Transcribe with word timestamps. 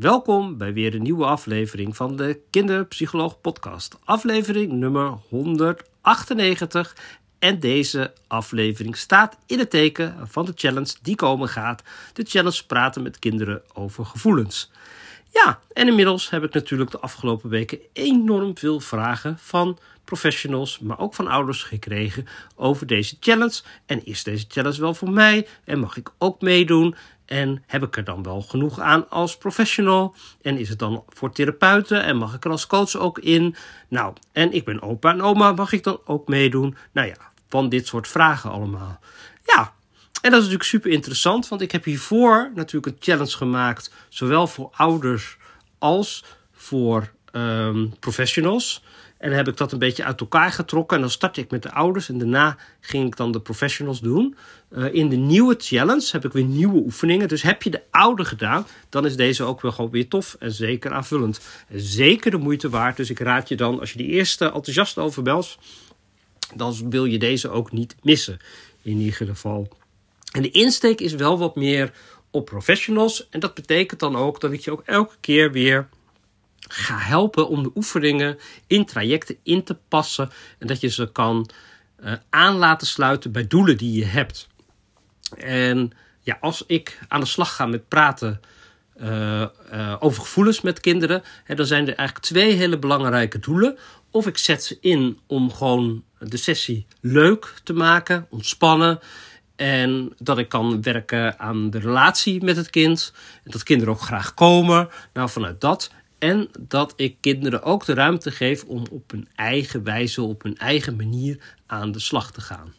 Welkom 0.00 0.56
bij 0.56 0.72
weer 0.72 0.94
een 0.94 1.02
nieuwe 1.02 1.24
aflevering 1.24 1.96
van 1.96 2.16
de 2.16 2.40
Kinderpsycholoog 2.50 3.40
Podcast. 3.40 3.98
Aflevering 4.04 4.72
nummer 4.72 5.18
198. 5.28 6.96
En 7.38 7.60
deze 7.60 8.12
aflevering 8.26 8.96
staat 8.96 9.38
in 9.46 9.58
het 9.58 9.70
teken 9.70 10.28
van 10.28 10.44
de 10.44 10.52
challenge 10.54 10.94
die 11.02 11.14
komen 11.14 11.48
gaat. 11.48 11.82
De 12.12 12.24
challenge 12.28 12.66
praten 12.66 13.02
met 13.02 13.18
kinderen 13.18 13.62
over 13.72 14.04
gevoelens. 14.04 14.70
Ja, 15.32 15.60
en 15.72 15.88
inmiddels 15.88 16.30
heb 16.30 16.44
ik 16.44 16.54
natuurlijk 16.54 16.90
de 16.90 17.00
afgelopen 17.00 17.50
weken 17.50 17.78
enorm 17.92 18.58
veel 18.58 18.80
vragen 18.80 19.38
van 19.38 19.78
professionals, 20.04 20.78
maar 20.78 20.98
ook 20.98 21.14
van 21.14 21.26
ouders 21.26 21.62
gekregen 21.62 22.26
over 22.56 22.86
deze 22.86 23.16
challenge. 23.20 23.60
En 23.86 24.06
is 24.06 24.22
deze 24.22 24.44
challenge 24.48 24.80
wel 24.80 24.94
voor 24.94 25.10
mij? 25.10 25.46
En 25.64 25.78
mag 25.78 25.96
ik 25.96 26.10
ook 26.18 26.40
meedoen? 26.40 26.94
En 27.30 27.62
heb 27.66 27.82
ik 27.82 27.96
er 27.96 28.04
dan 28.04 28.22
wel 28.22 28.42
genoeg 28.42 28.80
aan 28.80 29.08
als 29.08 29.36
professional? 29.36 30.14
En 30.42 30.58
is 30.58 30.68
het 30.68 30.78
dan 30.78 31.04
voor 31.08 31.32
therapeuten? 31.32 32.04
En 32.04 32.16
mag 32.16 32.34
ik 32.34 32.44
er 32.44 32.50
als 32.50 32.66
coach 32.66 32.96
ook 32.96 33.18
in? 33.18 33.54
Nou, 33.88 34.14
en 34.32 34.52
ik 34.52 34.64
ben 34.64 34.82
opa 34.82 35.12
en 35.12 35.22
oma, 35.22 35.52
mag 35.52 35.72
ik 35.72 35.82
dan 35.82 36.00
ook 36.04 36.28
meedoen? 36.28 36.76
Nou 36.92 37.08
ja, 37.08 37.16
van 37.48 37.68
dit 37.68 37.86
soort 37.86 38.08
vragen 38.08 38.50
allemaal. 38.50 39.00
Ja, 39.44 39.72
en 40.22 40.30
dat 40.30 40.32
is 40.32 40.46
natuurlijk 40.46 40.62
super 40.62 40.90
interessant, 40.90 41.48
want 41.48 41.60
ik 41.60 41.72
heb 41.72 41.84
hiervoor 41.84 42.50
natuurlijk 42.54 42.86
een 42.86 43.02
challenge 43.02 43.36
gemaakt, 43.36 43.92
zowel 44.08 44.46
voor 44.46 44.70
ouders 44.72 45.36
als 45.78 46.24
voor 46.52 47.12
um, 47.32 47.98
professionals. 47.98 48.84
En 49.20 49.32
heb 49.32 49.48
ik 49.48 49.56
dat 49.56 49.72
een 49.72 49.78
beetje 49.78 50.04
uit 50.04 50.20
elkaar 50.20 50.52
getrokken. 50.52 50.96
En 50.96 51.02
dan 51.02 51.10
startte 51.10 51.40
ik 51.40 51.50
met 51.50 51.62
de 51.62 51.72
ouders. 51.72 52.08
En 52.08 52.18
daarna 52.18 52.56
ging 52.80 53.06
ik 53.06 53.16
dan 53.16 53.32
de 53.32 53.40
professionals 53.40 54.00
doen. 54.00 54.36
Uh, 54.70 54.94
in 54.94 55.08
de 55.08 55.16
nieuwe 55.16 55.54
challenge 55.58 56.08
heb 56.10 56.24
ik 56.24 56.32
weer 56.32 56.44
nieuwe 56.44 56.82
oefeningen. 56.84 57.28
Dus 57.28 57.42
heb 57.42 57.62
je 57.62 57.70
de 57.70 57.82
oude 57.90 58.24
gedaan, 58.24 58.66
dan 58.88 59.06
is 59.06 59.16
deze 59.16 59.44
ook 59.44 59.60
wel 59.60 59.72
gewoon 59.72 59.90
weer 59.90 60.08
tof. 60.08 60.36
En 60.38 60.52
zeker 60.52 60.92
aanvullend. 60.92 61.40
En 61.68 61.80
zeker 61.80 62.30
de 62.30 62.36
moeite 62.36 62.68
waard. 62.68 62.96
Dus 62.96 63.10
ik 63.10 63.18
raad 63.18 63.48
je 63.48 63.56
dan, 63.56 63.80
als 63.80 63.92
je 63.92 63.98
die 63.98 64.08
eerste 64.08 64.44
enthousiast 64.44 64.98
over 64.98 65.22
belt, 65.22 65.58
dan 66.54 66.90
wil 66.90 67.04
je 67.04 67.18
deze 67.18 67.48
ook 67.48 67.72
niet 67.72 67.96
missen. 68.02 68.38
In 68.82 68.98
ieder 68.98 69.26
geval. 69.26 69.68
En 70.32 70.42
de 70.42 70.50
insteek 70.50 71.00
is 71.00 71.14
wel 71.14 71.38
wat 71.38 71.56
meer 71.56 71.92
op 72.30 72.44
professionals. 72.44 73.28
En 73.30 73.40
dat 73.40 73.54
betekent 73.54 74.00
dan 74.00 74.16
ook 74.16 74.40
dat 74.40 74.52
ik 74.52 74.60
je 74.60 74.70
ook 74.70 74.82
elke 74.84 75.16
keer 75.20 75.52
weer 75.52 75.88
ga 76.68 76.98
helpen 76.98 77.48
om 77.48 77.62
de 77.62 77.70
oefeningen 77.74 78.38
in 78.66 78.84
trajecten 78.84 79.36
in 79.42 79.64
te 79.64 79.76
passen. 79.88 80.30
En 80.58 80.66
dat 80.66 80.80
je 80.80 80.88
ze 80.88 81.12
kan 81.12 81.50
uh, 82.04 82.12
aan 82.30 82.54
laten 82.54 82.86
sluiten 82.86 83.32
bij 83.32 83.46
doelen 83.46 83.76
die 83.76 83.92
je 83.92 84.04
hebt. 84.04 84.48
En 85.36 85.92
ja, 86.20 86.38
als 86.40 86.64
ik 86.66 86.98
aan 87.08 87.20
de 87.20 87.26
slag 87.26 87.54
ga 87.54 87.66
met 87.66 87.88
praten 87.88 88.40
uh, 89.02 89.46
uh, 89.72 89.96
over 89.98 90.22
gevoelens 90.22 90.60
met 90.60 90.80
kinderen, 90.80 91.22
hè, 91.44 91.54
dan 91.54 91.66
zijn 91.66 91.82
er 91.82 91.94
eigenlijk 91.94 92.26
twee 92.26 92.52
hele 92.52 92.78
belangrijke 92.78 93.38
doelen. 93.38 93.78
Of 94.10 94.26
ik 94.26 94.38
zet 94.38 94.64
ze 94.64 94.78
in 94.80 95.18
om 95.26 95.52
gewoon 95.52 96.04
de 96.18 96.36
sessie 96.36 96.86
leuk 97.00 97.54
te 97.62 97.72
maken, 97.72 98.26
ontspannen. 98.30 99.00
En 99.56 100.12
dat 100.18 100.38
ik 100.38 100.48
kan 100.48 100.82
werken 100.82 101.38
aan 101.38 101.70
de 101.70 101.78
relatie 101.78 102.44
met 102.44 102.56
het 102.56 102.70
kind. 102.70 103.12
En 103.44 103.50
dat 103.50 103.62
kinderen 103.62 103.94
ook 103.94 104.00
graag 104.00 104.34
komen. 104.34 104.88
Nou, 105.12 105.28
vanuit 105.28 105.60
dat. 105.60 105.90
En 106.20 106.48
dat 106.58 106.92
ik 106.96 107.16
kinderen 107.20 107.62
ook 107.62 107.84
de 107.84 107.94
ruimte 107.94 108.30
geef 108.30 108.64
om 108.64 108.84
op 108.90 109.10
hun 109.10 109.28
eigen 109.34 109.84
wijze, 109.84 110.22
op 110.22 110.42
hun 110.42 110.56
eigen 110.58 110.96
manier 110.96 111.38
aan 111.66 111.92
de 111.92 111.98
slag 111.98 112.32
te 112.32 112.40
gaan. 112.40 112.74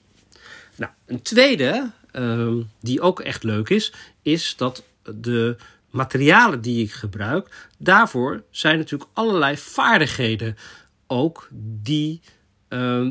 Nou, 0.75 0.91
een 1.05 1.21
tweede, 1.21 1.91
uh, 2.13 2.53
die 2.79 3.01
ook 3.01 3.19
echt 3.19 3.43
leuk 3.43 3.69
is, 3.69 3.93
is 4.21 4.55
dat 4.57 4.83
de 5.03 5.55
materialen 5.89 6.61
die 6.61 6.83
ik 6.83 6.91
gebruik, 6.91 7.69
daarvoor 7.77 8.43
zijn 8.51 8.77
natuurlijk 8.77 9.09
allerlei 9.13 9.57
vaardigheden 9.57 10.57
ook 11.07 11.47
die 11.81 12.21
uh, 12.69 13.07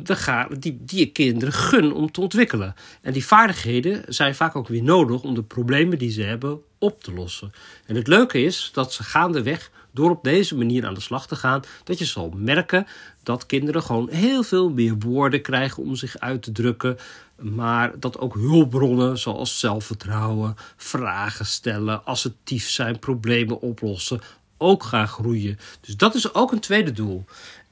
die, 0.58 0.78
die 0.80 0.98
je 0.98 1.06
kinderen 1.12 1.52
gun 1.52 1.92
om 1.92 2.12
te 2.12 2.20
ontwikkelen. 2.20 2.74
En 3.02 3.12
die 3.12 3.26
vaardigheden 3.26 4.14
zijn 4.14 4.34
vaak 4.34 4.56
ook 4.56 4.68
weer 4.68 4.82
nodig 4.82 5.22
om 5.22 5.34
de 5.34 5.42
problemen 5.42 5.98
die 5.98 6.10
ze 6.10 6.22
hebben 6.22 6.60
op 6.78 7.02
te 7.02 7.12
lossen. 7.12 7.52
En 7.86 7.94
het 7.94 8.06
leuke 8.06 8.42
is 8.42 8.70
dat 8.72 8.92
ze 8.92 9.02
gaandeweg, 9.02 9.70
door 9.92 10.10
op 10.10 10.24
deze 10.24 10.56
manier 10.56 10.86
aan 10.86 10.94
de 10.94 11.00
slag 11.00 11.26
te 11.26 11.36
gaan, 11.36 11.62
dat 11.84 11.98
je 11.98 12.04
zal 12.04 12.32
merken 12.36 12.86
dat 13.22 13.46
kinderen 13.46 13.82
gewoon 13.82 14.08
heel 14.08 14.42
veel 14.42 14.70
meer 14.70 14.94
woorden 14.98 15.42
krijgen 15.42 15.82
om 15.82 15.96
zich 15.96 16.18
uit 16.18 16.42
te 16.42 16.52
drukken. 16.52 16.98
Maar 17.36 17.92
dat 17.98 18.18
ook 18.18 18.34
hulpbronnen 18.34 19.18
zoals 19.18 19.58
zelfvertrouwen, 19.58 20.56
vragen 20.76 21.46
stellen, 21.46 22.04
assertief 22.04 22.70
zijn, 22.70 22.98
problemen 22.98 23.60
oplossen, 23.60 24.20
ook 24.56 24.82
gaan 24.82 25.08
groeien. 25.08 25.58
Dus 25.80 25.96
dat 25.96 26.14
is 26.14 26.34
ook 26.34 26.52
een 26.52 26.60
tweede 26.60 26.92
doel. 26.92 27.24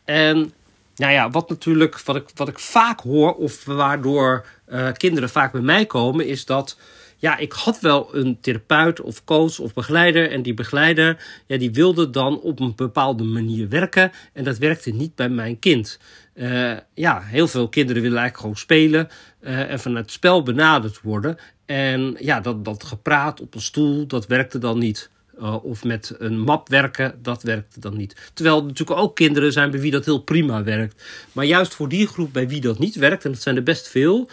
En 0.05 0.53
nou 0.97 1.13
ja, 1.13 1.31
wat 1.31 1.49
natuurlijk, 1.49 2.01
wat 2.01 2.17
ik, 2.17 2.29
wat 2.35 2.49
ik 2.49 2.59
vaak 2.59 3.01
hoor, 3.01 3.35
of 3.35 3.65
waardoor 3.65 4.47
uh, 4.69 4.93
kinderen 4.93 5.29
vaak 5.29 5.53
bij 5.53 5.61
mij 5.61 5.87
komen, 5.87 6.27
is 6.27 6.45
dat. 6.45 6.77
Ja, 7.21 7.37
ik 7.37 7.53
had 7.53 7.81
wel 7.81 8.15
een 8.15 8.41
therapeut 8.41 9.01
of 9.01 9.25
coach 9.25 9.59
of 9.59 9.75
begeleider. 9.75 10.31
En 10.31 10.43
die 10.43 10.55
begeleider, 10.55 11.25
ja, 11.47 11.57
die 11.57 11.73
wilde 11.73 12.11
dan 12.11 12.41
op 12.41 12.61
een 12.61 12.73
bepaalde 12.77 13.25
manier 13.25 13.69
werken. 13.69 14.13
En 14.33 14.45
dat 14.45 14.59
werkte 14.59 14.91
niet 14.91 15.15
bij 15.15 15.29
mijn 15.29 15.59
kind. 15.59 15.99
Uh, 16.35 16.77
ja, 16.95 17.21
heel 17.23 17.49
veel 17.49 17.69
kinderen 17.69 18.03
willen 18.03 18.19
eigenlijk 18.19 18.41
gewoon 18.41 18.57
spelen. 18.57 19.09
Uh, 19.41 19.71
en 19.71 19.81
vanuit 19.81 20.05
het 20.05 20.15
spel 20.15 20.43
benaderd 20.43 21.01
worden. 21.01 21.37
En 21.67 22.17
ja, 22.19 22.41
dat, 22.41 22.65
dat 22.65 22.85
gepraat 22.85 23.41
op 23.41 23.55
een 23.55 23.61
stoel, 23.61 24.07
dat 24.07 24.27
werkte 24.27 24.59
dan 24.59 24.79
niet. 24.79 25.11
Uh, 25.41 25.65
of 25.65 25.85
met 25.85 26.15
een 26.19 26.41
map 26.41 26.69
werken, 26.69 27.19
dat 27.23 27.43
werkt 27.43 27.83
dan 27.83 27.97
niet. 27.97 28.31
Terwijl 28.35 28.59
er 28.59 28.65
natuurlijk 28.65 29.01
ook 29.01 29.17
kinderen 29.17 29.53
zijn 29.53 29.71
bij 29.71 29.81
wie 29.81 29.91
dat 29.91 30.05
heel 30.05 30.23
prima 30.23 30.63
werkt. 30.63 31.05
Maar 31.33 31.45
juist 31.45 31.75
voor 31.75 31.89
die 31.89 32.07
groep 32.07 32.33
bij 32.33 32.49
wie 32.49 32.61
dat 32.61 32.79
niet 32.79 32.95
werkt, 32.95 33.25
en 33.25 33.33
dat 33.33 33.43
zijn 33.43 33.57
er 33.57 33.63
best 33.63 33.89
veel, 33.89 34.29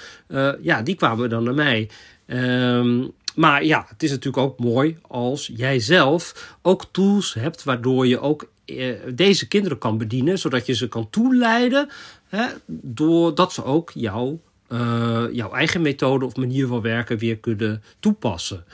ja, 0.61 0.81
die 0.81 0.95
kwamen 0.95 1.29
dan 1.29 1.43
naar 1.43 1.53
mij. 1.53 1.89
Um, 2.27 3.11
maar 3.35 3.63
ja, 3.63 3.85
het 3.87 4.03
is 4.03 4.09
natuurlijk 4.09 4.43
ook 4.43 4.59
mooi 4.59 4.97
als 5.01 5.51
jij 5.55 5.79
zelf 5.79 6.55
ook 6.61 6.85
tools 6.91 7.33
hebt 7.33 7.63
waardoor 7.63 8.07
je 8.07 8.19
ook 8.19 8.49
uh, 8.65 8.95
deze 9.13 9.47
kinderen 9.47 9.77
kan 9.77 9.97
bedienen, 9.97 10.39
zodat 10.39 10.65
je 10.65 10.73
ze 10.73 10.87
kan 10.87 11.09
toeleiden, 11.09 11.89
hè, 12.27 12.45
doordat 12.67 13.53
ze 13.53 13.63
ook 13.63 13.91
jou 13.93 14.39
uh, 14.69 15.23
jouw 15.31 15.51
eigen 15.51 15.81
methode 15.81 16.25
of 16.25 16.35
manier 16.35 16.67
van 16.67 16.81
werken 16.81 17.17
weer 17.17 17.37
kunnen 17.37 17.83
toepassen. 17.99 18.65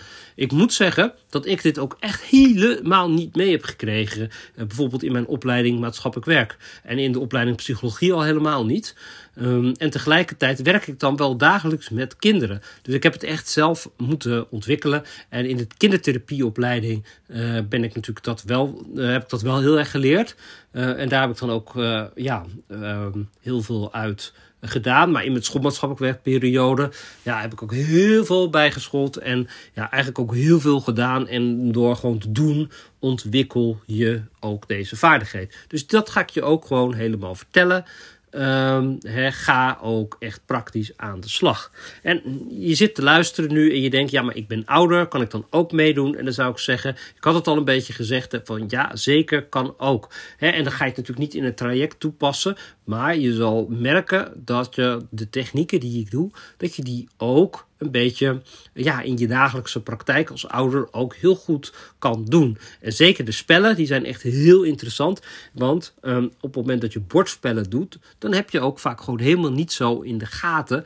Ik 0.42 0.52
moet 0.52 0.74
zeggen 0.74 1.14
dat 1.30 1.46
ik 1.46 1.62
dit 1.62 1.80
ook 1.80 1.98
echt 2.00 2.22
helemaal 2.22 3.10
niet 3.10 3.36
mee 3.36 3.52
heb 3.52 3.64
gekregen. 3.64 4.22
Uh, 4.22 4.66
bijvoorbeeld 4.66 5.04
in 5.04 5.12
mijn 5.12 5.28
opleiding 5.28 5.80
maatschappelijk 5.80 6.28
werk 6.28 6.58
en 6.84 6.98
in 7.00 7.12
de 7.12 7.20
opleiding 7.20 7.58
psychologie 7.58 8.14
al 8.14 8.24
helemaal 8.24 8.66
niet. 8.66 8.96
Um, 9.42 9.72
en 9.72 9.90
tegelijkertijd 9.90 10.62
werk 10.62 10.88
ik 10.88 11.00
dan 11.00 11.16
wel 11.16 11.38
dagelijks 11.38 11.90
met 11.90 12.16
kinderen. 12.16 12.62
Dus 12.82 12.94
ik 12.94 13.04
heb 13.04 13.14
het 13.14 13.24
echt 13.24 13.50
zelf 13.50 13.90
moeten 13.98 14.52
ontwikkelen. 14.52 15.04
En 15.30 15.46
in 15.46 15.58
de 15.58 15.68
kindertherapieopleiding 15.78 17.06
uh, 17.28 17.60
ben 17.70 17.84
ik 17.84 17.96
natuurlijk 17.96 18.26
dat 18.26 18.44
wel, 18.44 18.86
heb 18.96 19.24
ik 19.24 19.30
dat 19.30 19.42
wel 19.42 19.60
heel 19.60 19.78
erg 19.78 19.92
geleerd. 19.92 20.36
en 20.72 21.10
daar 21.10 21.22
heb 21.22 21.32
ik 21.32 21.40
dan 21.40 21.50
ook 21.50 21.74
ja, 22.16 22.46
ehm, 22.68 23.20
heel 23.42 23.62
veel 23.62 23.94
uit 23.94 24.34
gedaan. 24.62 25.12
Maar 25.12 25.26
in 25.26 25.32
mijn 25.32 25.44
schoolmaatschappelijk 25.44 26.22
werkperiode 26.24 26.92
ja, 27.22 27.42
heb 27.42 27.52
ik 27.52 27.64
ook 27.64 27.74
heel 27.74 28.26
veel 28.26 28.50
bijgeschoold. 28.50 29.18
En 29.18 29.48
ja, 29.74 29.92
eigenlijk 29.92 30.20
ook 30.20 30.36
heel 30.36 30.60
veel 30.60 30.80
gedaan. 30.80 31.28
En 31.28 31.72
door 31.72 31.96
gewoon 31.96 32.18
te 32.18 32.32
doen, 32.32 32.72
ontwikkel 33.00 33.80
je 33.86 34.22
ook 34.40 34.68
deze 34.68 34.96
vaardigheid. 34.96 35.56
Dus 35.68 35.88
dat 35.88 36.10
ga 36.10 36.22
ik 36.22 36.30
je 36.30 36.42
ook 36.42 36.66
gewoon 36.66 36.94
helemaal 36.94 37.36
vertellen. 37.36 37.86
He, 38.32 39.32
ga 39.32 39.78
ook 39.82 40.16
echt 40.20 40.42
praktisch 40.46 40.98
aan 40.98 41.20
de 41.20 41.30
slag. 41.30 41.72
En 42.04 42.46
je 42.50 42.76
zit 42.76 42.96
te 42.96 43.04
luisteren 43.04 43.54
nu 43.54 43.72
en 43.72 43.82
je 43.82 43.90
denkt, 43.90 44.12
ja, 44.12 44.22
maar 44.22 44.36
ik 44.36 44.48
ben 44.48 44.66
ouder, 44.66 45.08
kan 45.08 45.22
ik 45.22 45.30
dan 45.30 45.46
ook 45.50 45.72
meedoen? 45.72 46.16
En 46.16 46.24
dan 46.26 46.34
zou 46.34 46.52
ik 46.52 46.58
zeggen, 46.58 46.96
ik 47.16 47.24
had 47.24 47.36
het 47.36 47.48
al 47.48 47.58
een 47.58 47.66
beetje 47.66 47.94
gezegd, 47.94 48.40
van 48.44 48.64
ja, 48.68 48.96
zeker 48.96 49.46
kan 49.46 49.74
ook. 49.78 50.10
En 50.38 50.64
dan 50.64 50.72
ga 50.72 50.84
je 50.84 50.90
het 50.90 50.98
natuurlijk 50.98 51.28
niet 51.28 51.34
in 51.34 51.44
het 51.44 51.58
traject 51.58 52.00
toepassen, 52.00 52.56
maar 52.84 53.18
je 53.18 53.34
zal 53.34 53.68
merken 53.70 54.32
dat 54.36 54.76
je 54.76 55.06
de 55.10 55.30
technieken 55.30 55.80
die 55.80 56.00
ik 56.00 56.12
doe, 56.12 56.32
dat 56.58 56.76
je 56.76 56.84
die 56.84 57.08
ook 57.18 57.70
een 57.82 57.92
beetje 57.92 58.42
ja, 58.74 59.02
in 59.02 59.18
je 59.18 59.28
dagelijkse 59.28 59.82
praktijk 59.82 60.30
als 60.30 60.48
ouder 60.48 60.88
ook 60.94 61.16
heel 61.16 61.36
goed 61.36 61.74
kan 62.00 62.26
doen. 62.26 62.58
En 62.80 62.94
zeker 62.94 63.26
de 63.26 63.32
spellen, 63.32 63.76
die 63.76 63.86
zijn 63.86 64.06
echt 64.06 64.22
heel 64.22 64.64
interessant. 64.64 65.22
Want 65.54 65.94
um, 66.02 66.26
op 66.26 66.42
het 66.42 66.56
moment 66.56 66.82
dat 66.82 66.94
je 66.94 67.00
bordspellen 67.00 67.70
doet, 67.70 68.00
dan 68.18 68.34
heb 68.34 68.50
je 68.50 68.60
ook 68.60 68.80
vaak 68.80 69.02
gewoon 69.02 69.20
helemaal 69.20 69.52
niet 69.52 69.72
zo 69.72 70.00
in 70.00 70.18
de 70.18 70.26
gaten. 70.26 70.84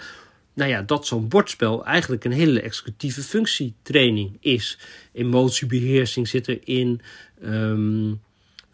Nou 0.53 0.69
ja, 0.69 0.81
dat 0.81 1.07
zo'n 1.07 1.27
bordspel 1.27 1.85
eigenlijk 1.85 2.23
een 2.23 2.31
hele 2.31 2.61
executieve 2.61 3.21
functietraining 3.21 4.37
is. 4.39 4.79
Emotiebeheersing 5.13 6.27
zit 6.27 6.47
erin. 6.47 7.01
Um, 7.43 8.21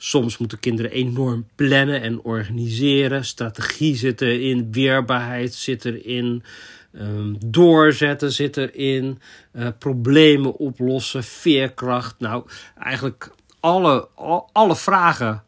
Soms 0.03 0.38
moeten 0.38 0.59
kinderen 0.59 0.91
enorm 0.91 1.47
plannen 1.56 2.01
en 2.01 2.21
organiseren. 2.21 3.25
Strategie 3.25 3.95
zit 3.95 4.21
erin, 4.21 4.71
weerbaarheid 4.71 5.53
zit 5.53 5.85
erin. 5.85 6.44
Um, 6.93 7.38
doorzetten 7.45 8.31
zit 8.31 8.57
erin, 8.57 9.19
uh, 9.53 9.67
problemen 9.79 10.55
oplossen, 10.55 11.23
veerkracht. 11.23 12.15
Nou, 12.19 12.43
eigenlijk 12.79 13.31
alle, 13.59 14.07
alle 14.51 14.75
vragen 14.75 15.43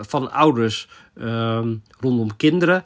van 0.00 0.32
ouders 0.32 0.88
ehm, 1.16 1.74
rondom 2.00 2.36
kinderen. 2.36 2.84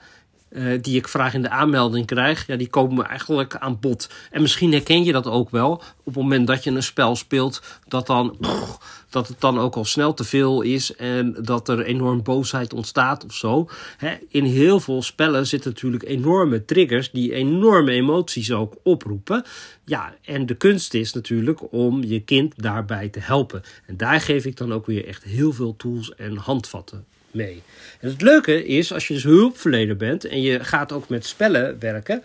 Die 0.80 0.96
ik 0.96 1.08
vraag 1.08 1.34
in 1.34 1.42
de 1.42 1.50
aanmelding 1.50 2.06
krijg, 2.06 2.46
ja, 2.46 2.56
die 2.56 2.68
komen 2.68 3.06
eigenlijk 3.06 3.56
aan 3.56 3.80
bod. 3.80 4.10
En 4.30 4.42
misschien 4.42 4.72
herken 4.72 5.04
je 5.04 5.12
dat 5.12 5.26
ook 5.26 5.50
wel. 5.50 5.72
Op 5.72 6.04
het 6.04 6.14
moment 6.14 6.46
dat 6.46 6.64
je 6.64 6.70
een 6.70 6.82
spel 6.82 7.16
speelt, 7.16 7.62
dat 7.88 8.06
dan 8.06 8.36
dat 9.12 9.28
het 9.28 9.40
dan 9.40 9.58
ook 9.58 9.74
al 9.74 9.84
snel 9.84 10.14
te 10.14 10.24
veel 10.24 10.62
is 10.62 10.94
en 10.94 11.36
dat 11.42 11.68
er 11.68 11.84
enorm 11.84 12.22
boosheid 12.22 12.72
ontstaat 12.72 13.24
of 13.24 13.34
zo. 13.34 13.68
in 14.28 14.44
heel 14.44 14.80
veel 14.80 15.02
spellen 15.02 15.46
zitten 15.46 15.70
natuurlijk 15.70 16.02
enorme 16.02 16.64
triggers 16.64 17.10
die 17.10 17.34
enorme 17.34 17.90
emoties 17.90 18.52
ook 18.52 18.76
oproepen. 18.82 19.44
Ja, 19.84 20.14
en 20.24 20.46
de 20.46 20.54
kunst 20.54 20.94
is 20.94 21.12
natuurlijk 21.12 21.72
om 21.72 22.04
je 22.04 22.20
kind 22.20 22.54
daarbij 22.56 23.08
te 23.08 23.20
helpen. 23.20 23.62
En 23.86 23.96
daar 23.96 24.20
geef 24.20 24.44
ik 24.44 24.56
dan 24.56 24.72
ook 24.72 24.86
weer 24.86 25.06
echt 25.06 25.22
heel 25.22 25.52
veel 25.52 25.76
tools 25.76 26.14
en 26.14 26.36
handvatten 26.36 27.06
En 28.00 28.08
het 28.08 28.22
leuke 28.22 28.66
is, 28.66 28.92
als 28.92 29.08
je 29.08 29.14
dus 29.14 29.22
hulpverlener 29.22 29.96
bent 29.96 30.24
en 30.24 30.42
je 30.42 30.64
gaat 30.64 30.92
ook 30.92 31.08
met 31.08 31.26
spellen 31.26 31.78
werken, 31.78 32.22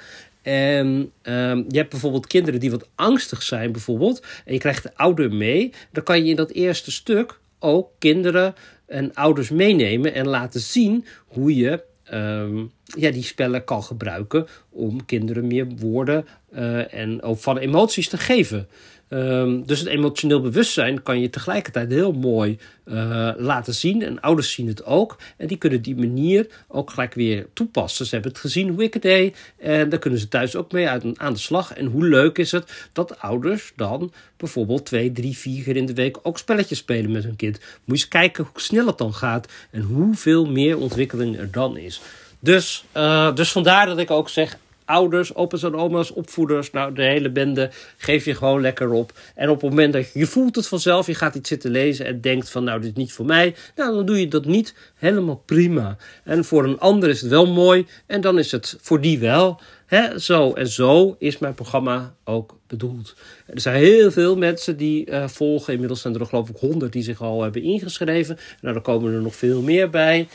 en 0.48 1.12
um, 1.24 1.66
je 1.68 1.78
hebt 1.78 1.90
bijvoorbeeld 1.90 2.28
kinderen 2.28 2.60
die 2.60 2.72
wat 2.72 2.88
angstig 2.96 3.44
zijn, 3.44 3.72
bijvoorbeeld. 3.72 4.26
En 4.46 4.54
je 4.54 4.60
krijgt 4.60 4.84
de 4.84 4.96
ouder 4.96 5.34
mee. 5.34 5.74
Dan 5.92 6.04
kan 6.04 6.24
je 6.24 6.30
in 6.30 6.36
dat 6.36 6.52
eerste 6.52 6.92
stuk 6.92 7.40
ook 7.60 7.92
kinderen 7.98 8.56
en 8.86 9.14
ouders 9.14 9.50
meenemen 9.50 10.14
en 10.14 10.28
laten 10.28 10.60
zien 10.60 11.06
hoe 11.26 11.56
je 11.56 11.84
um, 12.14 12.72
ja, 12.84 13.12
die 13.12 13.24
spellen 13.24 13.64
kan 13.64 13.84
gebruiken 13.84 14.48
om 14.70 15.06
kinderen 15.06 15.48
meer 15.48 15.68
woorden 15.68 16.28
uh, 16.54 16.94
en 16.94 17.22
ook 17.22 17.40
van 17.40 17.58
emoties 17.58 18.10
te 18.10 18.18
geven. 18.18 18.68
Um, 19.10 19.66
dus 19.66 19.80
het 19.80 19.88
emotioneel 19.88 20.42
bewustzijn 20.42 21.04
kan 21.04 21.20
je 21.20 21.30
tegelijkertijd 21.30 21.92
heel 21.92 22.12
mooi 22.12 22.58
uh, 22.86 23.30
laten 23.38 23.74
zien. 23.74 24.02
En 24.02 24.22
ouders 24.22 24.52
zien 24.52 24.68
het 24.68 24.86
ook. 24.86 25.18
En 25.38 25.48
die 25.48 25.58
kunnen 25.58 25.82
die 25.82 25.96
manier 25.96 26.48
ook 26.68 26.90
gelijk 26.90 27.14
weer 27.14 27.48
toepassen. 27.54 28.06
Ze 28.06 28.14
hebben 28.14 28.32
het 28.32 28.42
gezien 28.42 28.70
hoe 28.70 28.90
deed. 29.00 29.38
En 29.58 29.90
daar 29.90 30.00
kunnen 30.00 30.20
ze 30.20 30.28
thuis 30.28 30.56
ook 30.56 30.72
mee 30.72 30.90
aan 30.90 31.34
de 31.34 31.40
slag. 31.40 31.74
En 31.74 31.86
hoe 31.86 32.08
leuk 32.08 32.38
is 32.38 32.52
het 32.52 32.90
dat 32.94 33.20
ouders 33.20 33.74
dan 33.76 34.12
bijvoorbeeld 34.38 34.86
twee, 34.86 35.12
drie, 35.12 35.38
vier 35.38 35.64
keer 35.64 35.76
in 35.76 35.86
de 35.86 35.94
week 35.94 36.18
ook 36.24 36.38
spelletjes 36.38 36.78
spelen 36.78 37.12
met 37.12 37.24
hun 37.24 37.36
kind. 37.36 37.60
Moet 37.60 37.68
je 37.86 37.92
eens 37.92 38.08
kijken 38.08 38.48
hoe 38.52 38.62
snel 38.62 38.88
het 38.88 38.98
dan 38.98 39.14
gaat. 39.14 39.48
En 39.72 39.82
hoeveel 39.82 40.46
meer 40.46 40.78
ontwikkeling 40.78 41.38
er 41.38 41.52
dan 41.52 41.78
is. 41.78 42.02
Dus, 42.40 42.86
uh, 42.98 43.36
dus 43.36 43.52
vandaar 43.52 43.86
dat 43.86 43.98
ik 43.98 44.12
ook 44.12 44.30
zeg: 44.30 44.58
ouders, 44.88 45.36
opa's 45.36 45.64
en 45.64 45.76
oma's, 45.76 46.12
opvoeders, 46.12 46.72
nou 46.72 46.94
de 46.94 47.04
hele 47.04 47.30
bende, 47.30 47.70
geef 47.98 48.26
je 48.26 48.36
gewoon 48.36 48.62
lekker 48.62 48.92
op. 48.92 49.12
En 49.36 49.50
op 49.50 49.62
het 49.62 49.70
moment 49.70 49.94
dat 49.94 50.12
je, 50.12 50.20
je 50.20 50.26
voelt 50.26 50.56
het 50.56 50.68
vanzelf, 50.68 51.08
je 51.08 51.16
gaat 51.16 51.36
iets 51.36 51.50
zitten 51.50 51.72
lezen 51.72 52.06
en 52.06 52.22
denkt 52.22 52.50
van 52.50 52.64
nou 52.64 52.80
dit 52.82 52.90
is 52.90 52.96
niet 52.96 53.14
voor 53.14 53.26
mij, 53.26 53.56
nou 53.76 53.96
dan 53.96 54.06
doe 54.06 54.20
je 54.20 54.28
dat 54.28 54.46
niet, 54.46 54.76
helemaal 54.96 55.44
prima. 55.46 55.98
En 56.24 56.46
voor 56.46 56.64
een 56.64 56.80
ander 56.80 57.10
is 57.10 57.22
het 57.22 57.30
wel 57.30 57.48
mooi 57.48 57.86
en 58.06 58.22
dan 58.22 58.40
is 58.40 58.52
het 58.52 58.78
voor 58.82 59.02
die 59.02 59.20
wel. 59.20 59.60
He, 59.86 60.20
zo 60.20 60.54
en 60.54 60.68
zo 60.68 61.16
is 61.20 61.38
mijn 61.38 61.54
programma 61.54 62.16
ook 62.24 62.58
bedoeld. 62.68 63.16
Er 63.46 63.62
zijn 63.62 63.76
heel 63.76 64.12
veel 64.12 64.38
mensen 64.38 64.78
die 64.78 65.10
uh, 65.10 65.28
volgen. 65.28 65.74
Inmiddels 65.74 66.02
zijn 66.02 66.20
er 66.20 66.26
geloof 66.26 66.50
ik 66.50 66.58
honderd 66.58 66.94
die 66.94 67.04
zich 67.04 67.22
al 67.22 67.42
hebben 67.42 67.64
ingeschreven. 67.64 68.38
Nou, 68.62 68.76
er 68.76 68.82
komen 68.82 69.14
er 69.14 69.22
nog 69.22 69.36
veel 69.36 69.62
meer 69.62 69.90
bij. 69.90 70.28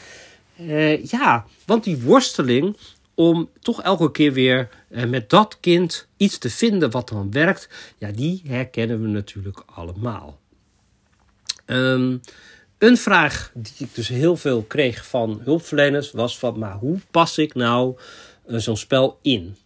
Uh, 0.61 1.05
ja, 1.05 1.47
want 1.67 1.85
die 1.85 2.01
worsteling 2.01 2.77
om 3.15 3.51
toch 3.61 3.83
elke 3.83 4.11
keer 4.11 4.33
weer 4.33 4.69
eh, 4.89 5.05
met 5.05 5.31
dat 5.31 5.61
kind 5.61 6.09
iets 6.17 6.39
te 6.39 6.51
vinden 6.51 6.91
wat 6.91 7.09
dan 7.09 7.31
werkt, 7.31 7.69
ja, 7.99 8.11
die 8.11 8.43
herkennen 8.47 9.03
we 9.03 9.09
natuurlijk 9.09 9.63
allemaal. 9.67 10.41
Um, 11.67 12.21
een 12.79 12.97
vraag 12.97 13.51
die 13.55 13.87
ik 13.87 13.95
dus 13.95 14.09
heel 14.09 14.37
veel 14.37 14.63
kreeg 14.63 15.07
van 15.07 15.41
hulpverleners 15.45 16.11
was 16.11 16.39
van, 16.39 16.59
maar 16.59 16.75
hoe 16.75 16.99
pas 17.11 17.39
ik 17.39 17.55
nou 17.55 17.97
uh, 18.47 18.59
zo'n 18.59 18.77
spel 18.77 19.19
in? 19.23 19.57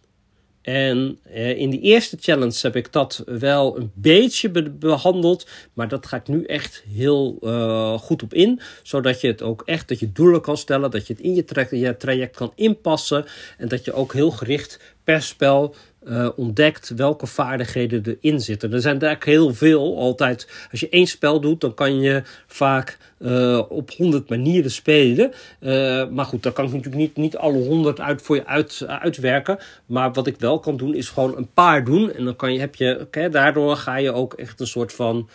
En 0.67 1.19
eh, 1.23 1.57
in 1.57 1.69
die 1.69 1.81
eerste 1.81 2.17
challenge 2.19 2.59
heb 2.61 2.75
ik 2.75 2.91
dat 2.93 3.23
wel 3.25 3.77
een 3.77 3.91
beetje 3.93 4.69
behandeld. 4.71 5.47
Maar 5.73 5.87
dat 5.87 6.05
ga 6.05 6.17
ik 6.17 6.27
nu 6.27 6.43
echt 6.43 6.83
heel 6.93 7.37
uh, 7.41 7.97
goed 7.97 8.23
op 8.23 8.33
in. 8.33 8.59
Zodat 8.83 9.21
je 9.21 9.27
het 9.27 9.41
ook 9.41 9.61
echt, 9.65 9.87
dat 9.87 9.99
je 9.99 10.11
doelen 10.11 10.41
kan 10.41 10.57
stellen. 10.57 10.91
Dat 10.91 11.07
je 11.07 11.13
het 11.13 11.21
in 11.21 11.35
je, 11.35 11.77
je 11.79 11.97
traject 11.97 12.35
kan 12.35 12.51
inpassen. 12.55 13.25
En 13.57 13.67
dat 13.67 13.85
je 13.85 13.93
ook 13.93 14.13
heel 14.13 14.31
gericht 14.31 14.79
per 15.03 15.21
spel 15.21 15.75
uh, 16.09 16.29
ontdekt 16.35 16.93
welke 16.95 17.27
vaardigheden 17.27 18.17
erin 18.21 18.41
zitten. 18.41 18.73
Er 18.73 18.81
zijn 18.81 18.99
eigenlijk 18.99 19.25
heel 19.25 19.53
veel 19.53 19.97
altijd. 19.97 20.67
Als 20.71 20.79
je 20.79 20.89
één 20.89 21.07
spel 21.07 21.41
doet, 21.41 21.61
dan 21.61 21.73
kan 21.73 21.99
je 21.99 22.21
vaak 22.47 22.97
uh, 23.19 23.61
op 23.69 23.91
honderd 23.91 24.29
manieren 24.29 24.71
spelen. 24.71 25.31
Uh, 25.59 26.07
maar 26.09 26.25
goed, 26.25 26.43
daar 26.43 26.51
kan 26.51 26.65
ik 26.65 26.71
natuurlijk 26.71 27.01
niet, 27.01 27.15
niet 27.15 27.37
alle 27.37 27.57
honderd 27.57 27.99
uit 27.99 28.21
voor 28.21 28.35
je 28.35 28.45
uit, 28.45 28.83
uitwerken. 28.87 29.57
Maar 29.85 30.13
wat 30.13 30.27
ik 30.27 30.39
wel 30.39 30.59
kan 30.59 30.77
doen, 30.77 30.95
is 30.95 31.09
gewoon 31.09 31.37
een 31.37 31.53
paar 31.53 31.83
doen. 31.83 32.13
En 32.13 32.25
dan 32.25 32.35
kan 32.35 32.53
je, 32.53 32.59
heb 32.59 32.75
je, 32.75 33.07
daardoor 33.31 33.75
ga 33.75 33.95
je 33.95 34.11
ook 34.11 34.33
echt 34.33 34.59
een 34.59 34.67
soort 34.67 34.93
van 34.93 35.29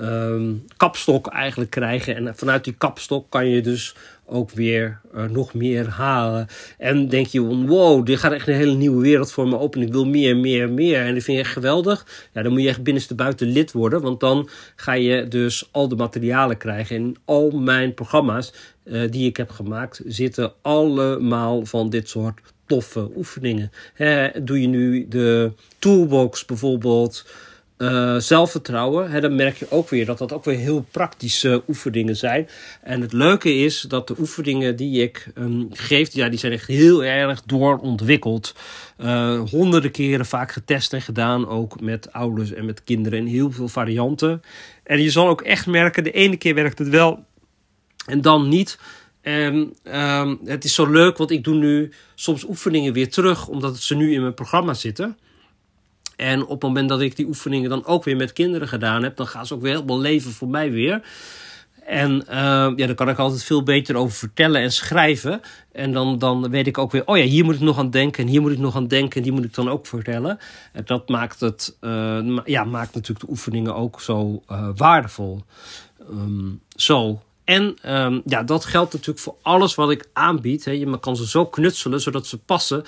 um, 0.00 0.64
kapstok 0.76 1.26
eigenlijk 1.26 1.70
krijgen. 1.70 2.16
En 2.16 2.36
vanuit 2.36 2.64
die 2.64 2.74
kapstok 2.78 3.30
kan 3.30 3.48
je 3.48 3.60
dus 3.60 3.94
ook 4.26 4.50
weer 4.50 5.00
uh, 5.14 5.24
nog 5.24 5.54
meer 5.54 5.88
halen. 5.88 6.46
En 6.78 7.08
denk 7.08 7.26
je, 7.26 7.40
wow, 7.40 8.06
dit 8.06 8.18
gaat 8.18 8.32
echt 8.32 8.48
een 8.48 8.54
hele 8.54 8.74
nieuwe 8.74 9.02
wereld 9.02 9.32
voor 9.32 9.48
me 9.48 9.58
open. 9.58 9.82
Ik 9.82 9.92
wil 9.92 10.06
meer, 10.06 10.36
meer, 10.36 10.70
meer. 10.70 11.00
En 11.00 11.14
dat 11.14 11.22
vind 11.22 11.36
je 11.36 11.42
echt 11.42 11.52
geweldig. 11.52 12.06
Ja, 12.32 12.42
dan 12.42 12.52
moet 12.52 12.62
je 12.62 12.68
echt 12.68 12.82
binnenste 12.82 13.14
buiten 13.14 13.46
lid 13.46 13.72
worden. 13.72 14.00
Want 14.00 14.20
dan 14.20 14.48
ga 14.76 14.92
je 14.92 15.28
dus 15.28 15.68
al 15.70 15.88
de 15.88 15.96
materialen 15.96 16.56
krijgen. 16.56 16.96
En 16.96 17.14
al 17.24 17.50
mijn 17.50 17.94
programma's 17.94 18.52
uh, 18.84 19.10
die 19.10 19.28
ik 19.28 19.36
heb 19.36 19.50
gemaakt, 19.50 20.00
zitten 20.06 20.52
allemaal 20.62 21.64
van 21.64 21.90
dit 21.90 22.08
soort 22.08 22.40
toffe 22.66 23.10
oefeningen. 23.16 23.70
Doe 24.42 24.60
je 24.60 24.68
nu 24.68 25.06
de 25.08 25.52
toolbox 25.78 26.44
bijvoorbeeld 26.44 27.24
uh, 27.82 28.16
zelfvertrouwen, 28.16 29.10
hè, 29.10 29.20
dan 29.20 29.34
merk 29.34 29.56
je 29.56 29.66
ook 29.70 29.88
weer 29.88 30.06
dat 30.06 30.18
dat 30.18 30.32
ook 30.32 30.44
weer 30.44 30.58
heel 30.58 30.86
praktische 30.90 31.62
oefeningen 31.68 32.16
zijn. 32.16 32.48
En 32.82 33.00
het 33.00 33.12
leuke 33.12 33.54
is 33.54 33.80
dat 33.80 34.08
de 34.08 34.14
oefeningen 34.18 34.76
die 34.76 35.02
ik 35.02 35.26
um, 35.38 35.68
geef, 35.70 36.12
ja, 36.12 36.28
die 36.28 36.38
zijn 36.38 36.52
echt 36.52 36.66
heel 36.66 37.04
erg 37.04 37.42
doorontwikkeld. 37.42 38.54
Uh, 38.98 39.40
honderden 39.50 39.90
keren 39.90 40.26
vaak 40.26 40.52
getest 40.52 40.92
en 40.92 41.02
gedaan, 41.02 41.48
ook 41.48 41.80
met 41.80 42.12
ouders 42.12 42.52
en 42.52 42.64
met 42.64 42.84
kinderen 42.84 43.18
in 43.18 43.26
heel 43.26 43.50
veel 43.50 43.68
varianten. 43.68 44.42
En 44.84 45.02
je 45.02 45.10
zal 45.10 45.28
ook 45.28 45.40
echt 45.40 45.66
merken, 45.66 46.04
de 46.04 46.12
ene 46.12 46.36
keer 46.36 46.54
werkt 46.54 46.78
het 46.78 46.88
wel 46.88 47.24
en 48.06 48.20
dan 48.20 48.48
niet. 48.48 48.78
En 49.20 49.74
um, 49.84 50.38
het 50.44 50.64
is 50.64 50.74
zo 50.74 50.90
leuk, 50.90 51.16
want 51.16 51.30
ik 51.30 51.44
doe 51.44 51.54
nu 51.54 51.92
soms 52.14 52.44
oefeningen 52.44 52.92
weer 52.92 53.10
terug, 53.10 53.48
omdat 53.48 53.78
ze 53.78 53.94
nu 53.94 54.12
in 54.12 54.20
mijn 54.20 54.34
programma 54.34 54.74
zitten. 54.74 55.16
En 56.22 56.42
op 56.42 56.50
het 56.50 56.62
moment 56.62 56.88
dat 56.88 57.00
ik 57.00 57.16
die 57.16 57.26
oefeningen 57.26 57.70
dan 57.70 57.84
ook 57.84 58.04
weer 58.04 58.16
met 58.16 58.32
kinderen 58.32 58.68
gedaan 58.68 59.02
heb, 59.02 59.16
dan 59.16 59.26
gaan 59.26 59.46
ze 59.46 59.54
ook 59.54 59.62
weer 59.62 59.74
helemaal 59.74 60.00
leven 60.00 60.32
voor 60.32 60.48
mij 60.48 60.70
weer. 60.70 61.02
En 61.86 62.24
uh, 62.28 62.34
ja, 62.76 62.86
daar 62.86 62.94
kan 62.94 63.08
ik 63.08 63.18
altijd 63.18 63.44
veel 63.44 63.62
beter 63.62 63.96
over 63.96 64.16
vertellen 64.16 64.60
en 64.60 64.72
schrijven. 64.72 65.40
En 65.72 65.92
dan, 65.92 66.18
dan 66.18 66.50
weet 66.50 66.66
ik 66.66 66.78
ook 66.78 66.92
weer, 66.92 67.06
oh 67.06 67.16
ja, 67.16 67.24
hier 67.24 67.44
moet 67.44 67.54
ik 67.54 67.60
nog 67.60 67.78
aan 67.78 67.90
denken 67.90 68.22
en 68.22 68.28
hier 68.28 68.40
moet 68.40 68.52
ik 68.52 68.58
nog 68.58 68.76
aan 68.76 68.86
denken 68.86 69.16
en 69.16 69.22
die 69.22 69.32
moet 69.32 69.44
ik 69.44 69.54
dan 69.54 69.68
ook 69.68 69.86
vertellen. 69.86 70.38
En 70.72 70.82
dat 70.84 71.08
maakt, 71.08 71.40
het, 71.40 71.76
uh, 71.80 72.38
ja, 72.44 72.64
maakt 72.64 72.94
natuurlijk 72.94 73.26
de 73.26 73.30
oefeningen 73.30 73.74
ook 73.74 74.00
zo 74.00 74.42
uh, 74.50 74.68
waardevol. 74.76 75.42
Um, 76.10 76.60
zo. 76.76 77.22
En 77.44 77.76
um, 77.86 78.22
ja, 78.24 78.42
dat 78.42 78.64
geldt 78.64 78.92
natuurlijk 78.92 79.20
voor 79.20 79.36
alles 79.42 79.74
wat 79.74 79.90
ik 79.90 80.08
aanbied. 80.12 80.64
Hè. 80.64 80.70
Je 80.70 80.98
kan 80.98 81.16
ze 81.16 81.28
zo 81.28 81.46
knutselen 81.46 82.00
zodat 82.00 82.26
ze 82.26 82.38
passen 82.38 82.84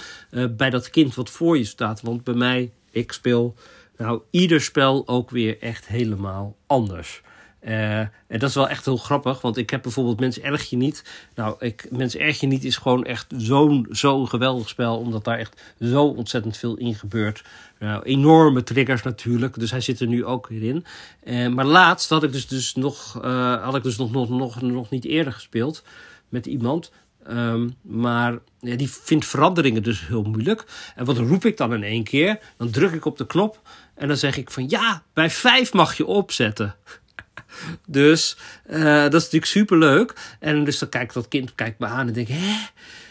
bij 0.57 0.71
dat 0.71 0.91
kind 0.91 1.15
wat 1.15 1.31
voor 1.31 1.59
je 1.59 1.65
staat. 1.65 2.01
Want 2.03 2.25
bij 2.25 2.35
mij 2.35 2.71
ik 2.95 3.13
speel 3.13 3.55
nou 3.97 4.23
ieder 4.31 4.61
spel 4.61 5.09
ook 5.09 5.31
weer 5.31 5.61
echt 5.61 5.87
helemaal 5.87 6.57
anders. 6.67 7.23
Uh, 7.69 7.99
en 7.99 8.39
dat 8.39 8.49
is 8.49 8.55
wel 8.55 8.69
echt 8.69 8.85
heel 8.85 8.97
grappig, 8.97 9.41
want 9.41 9.57
ik 9.57 9.71
heb 9.71 9.83
bijvoorbeeld 9.83 10.21
Mensen 10.21 10.43
Erg 10.43 10.71
Je 10.71 10.77
Niet. 10.77 11.05
Nou, 11.35 11.57
ik, 11.59 11.87
Mensen 11.91 12.21
Erg 12.21 12.41
Je 12.41 12.47
Niet 12.47 12.65
is 12.65 12.77
gewoon 12.77 13.05
echt 13.05 13.33
zo'n 13.37 13.87
zo 13.91 14.25
geweldig 14.25 14.69
spel, 14.69 14.99
omdat 14.99 15.25
daar 15.25 15.39
echt 15.39 15.75
zo 15.81 16.05
ontzettend 16.05 16.57
veel 16.57 16.77
in 16.77 16.95
gebeurt. 16.95 17.45
Nou, 17.79 18.03
enorme 18.03 18.63
triggers 18.63 19.03
natuurlijk, 19.03 19.59
dus 19.59 19.71
hij 19.71 19.81
zit 19.81 20.01
er 20.01 20.07
nu 20.07 20.25
ook 20.25 20.49
weer 20.49 20.63
in. 20.63 20.85
Uh, 21.25 21.49
maar 21.49 21.65
laatst 21.65 22.09
had 22.09 22.23
ik 22.23 22.33
dus, 22.33 22.47
dus, 22.47 22.75
nog, 22.75 23.21
uh, 23.25 23.65
had 23.65 23.75
ik 23.75 23.83
dus 23.83 23.97
nog, 23.97 24.11
nog, 24.11 24.29
nog, 24.29 24.63
nog 24.63 24.91
niet 24.91 25.05
eerder 25.05 25.33
gespeeld 25.33 25.83
met 26.29 26.47
iemand. 26.47 26.91
Um, 27.31 27.77
maar 27.83 28.39
ja, 28.61 28.77
die 28.77 28.91
vindt 28.91 29.27
veranderingen 29.27 29.83
dus 29.83 30.07
heel 30.07 30.23
moeilijk. 30.23 30.65
En 30.97 31.05
wat 31.05 31.17
roep 31.17 31.45
ik 31.45 31.57
dan 31.57 31.75
in 31.75 31.83
één 31.83 32.05
keer? 32.05 32.39
Dan 32.57 32.71
druk 32.71 32.93
ik 32.93 33.05
op 33.05 33.19
de 33.19 33.27
knop 33.27 33.61
en 33.95 34.09
dan 34.09 34.17
zeg 34.17 34.37
ik 34.37 34.51
van 34.51 34.69
ja, 34.69 35.03
bij 35.13 35.31
vijf 35.31 35.73
mag 35.73 35.97
je 35.97 36.07
opzetten. 36.07 36.75
dus 37.87 38.37
uh, 38.71 39.03
dat 39.03 39.15
is 39.15 39.23
natuurlijk 39.23 39.45
super 39.45 39.79
leuk. 39.79 40.37
En 40.41 40.65
dus 40.65 40.79
dan 40.79 40.89
kijkt 40.89 41.15
dat 41.15 41.29
kind 41.29 41.55
kijkt 41.55 41.79
me 41.79 41.87
aan 41.87 42.07
en 42.07 42.13
denk 42.13 42.29
hè? 42.29 42.57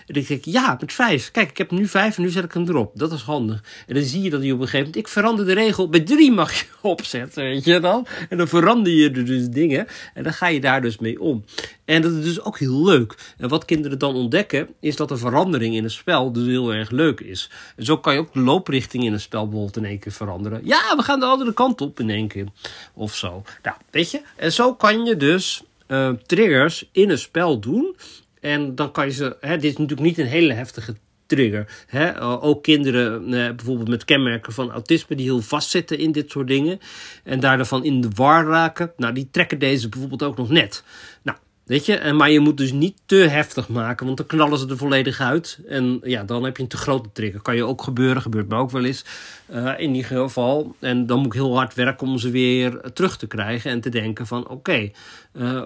En 0.07 0.13
dan 0.13 0.23
denk 0.23 0.45
ik, 0.45 0.53
ja, 0.53 0.77
met 0.79 0.93
vijf. 0.93 1.31
Kijk, 1.31 1.49
ik 1.49 1.57
heb 1.57 1.71
nu 1.71 1.87
vijf 1.87 2.17
en 2.17 2.23
nu 2.23 2.29
zet 2.29 2.43
ik 2.43 2.53
hem 2.53 2.67
erop. 2.67 2.91
Dat 2.95 3.11
is 3.11 3.21
handig. 3.21 3.63
En 3.87 3.93
dan 3.93 4.03
zie 4.03 4.21
je 4.21 4.29
dat 4.29 4.41
hij 4.41 4.51
op 4.51 4.59
een 4.59 4.63
gegeven 4.63 4.85
moment, 4.85 5.05
ik 5.05 5.07
verander 5.07 5.45
de 5.45 5.53
regel, 5.53 5.89
bij 5.89 5.99
drie 5.99 6.31
mag 6.31 6.53
je 6.53 6.65
opzetten, 6.81 7.43
weet 7.43 7.65
je 7.65 7.79
dan? 7.79 8.07
En 8.29 8.37
dan 8.37 8.47
verander 8.47 8.93
je 8.93 9.11
dus 9.11 9.47
dingen. 9.47 9.87
En 10.13 10.23
dan 10.23 10.33
ga 10.33 10.47
je 10.47 10.61
daar 10.61 10.81
dus 10.81 10.97
mee 10.97 11.21
om. 11.21 11.43
En 11.85 12.01
dat 12.01 12.11
is 12.11 12.23
dus 12.23 12.41
ook 12.41 12.59
heel 12.59 12.85
leuk. 12.85 13.33
En 13.37 13.49
wat 13.49 13.65
kinderen 13.65 13.99
dan 13.99 14.15
ontdekken, 14.15 14.67
is 14.79 14.95
dat 14.95 15.09
de 15.09 15.17
verandering 15.17 15.75
in 15.75 15.83
een 15.83 15.91
spel 15.91 16.31
dus 16.31 16.45
heel 16.45 16.73
erg 16.73 16.89
leuk 16.89 17.19
is. 17.19 17.49
En 17.75 17.85
zo 17.85 17.97
kan 17.97 18.13
je 18.13 18.19
ook 18.19 18.33
de 18.33 18.39
looprichting 18.39 19.03
in 19.03 19.13
een 19.13 19.19
spel 19.19 19.43
bijvoorbeeld 19.43 19.77
in 19.77 19.85
één 19.85 19.99
keer 19.99 20.11
veranderen. 20.11 20.61
Ja, 20.63 20.95
we 20.95 21.03
gaan 21.03 21.19
de 21.19 21.25
andere 21.25 21.53
kant 21.53 21.81
op 21.81 21.99
in 21.99 22.09
één 22.09 22.27
keer. 22.27 22.47
Of 22.93 23.15
zo. 23.15 23.43
Nou, 23.63 23.77
weet 23.91 24.11
je. 24.11 24.21
En 24.35 24.51
zo 24.51 24.73
kan 24.73 25.05
je 25.05 25.17
dus 25.17 25.63
uh, 25.87 26.09
triggers 26.25 26.89
in 26.91 27.09
een 27.09 27.17
spel 27.17 27.59
doen. 27.59 27.95
En 28.43 28.75
dan 28.75 28.91
kan 28.91 29.05
je 29.05 29.11
ze. 29.11 29.37
Hè, 29.39 29.55
dit 29.55 29.71
is 29.71 29.77
natuurlijk 29.77 30.07
niet 30.07 30.17
een 30.17 30.25
hele 30.25 30.53
heftige 30.53 30.95
trigger. 31.25 31.83
Hè? 31.87 32.21
Ook 32.21 32.63
kinderen 32.63 33.25
eh, 33.25 33.55
bijvoorbeeld 33.55 33.87
met 33.87 34.05
kenmerken 34.05 34.53
van 34.53 34.71
autisme 34.71 35.15
die 35.15 35.25
heel 35.25 35.41
vastzitten 35.41 35.97
in 35.97 36.11
dit 36.11 36.31
soort 36.31 36.47
dingen. 36.47 36.79
En 37.23 37.39
daarvan 37.39 37.83
in 37.83 38.01
de 38.01 38.09
war 38.15 38.45
raken. 38.45 38.91
Nou, 38.97 39.13
die 39.13 39.27
trekken 39.31 39.59
deze 39.59 39.89
bijvoorbeeld 39.89 40.23
ook 40.23 40.37
nog 40.37 40.49
net. 40.49 40.83
Nou, 41.21 41.37
Weet 41.63 41.85
je, 41.85 42.13
maar 42.13 42.29
je 42.29 42.39
moet 42.39 42.57
dus 42.57 42.71
niet 42.71 43.01
te 43.05 43.15
heftig 43.15 43.69
maken, 43.69 44.05
want 44.05 44.17
dan 44.17 44.25
knallen 44.25 44.57
ze 44.57 44.67
er 44.67 44.77
volledig 44.77 45.19
uit. 45.19 45.59
En 45.67 45.99
ja, 46.03 46.23
dan 46.23 46.43
heb 46.43 46.57
je 46.57 46.63
een 46.63 46.69
te 46.69 46.77
grote 46.77 47.09
trigger. 47.13 47.41
Kan 47.41 47.55
je 47.55 47.63
ook 47.63 47.81
gebeuren, 47.81 48.21
gebeurt 48.21 48.49
me 48.49 48.55
ook 48.55 48.71
wel 48.71 48.83
eens. 48.83 49.05
Uh, 49.53 49.73
in 49.77 49.95
ieder 49.95 50.17
geval. 50.17 50.75
En 50.79 51.05
dan 51.05 51.17
moet 51.17 51.25
ik 51.25 51.33
heel 51.33 51.55
hard 51.55 51.73
werken 51.73 52.07
om 52.07 52.17
ze 52.17 52.29
weer 52.29 52.81
terug 52.93 53.17
te 53.17 53.27
krijgen 53.27 53.71
en 53.71 53.81
te 53.81 53.89
denken 53.89 54.27
van 54.27 54.47
oké. 54.47 54.91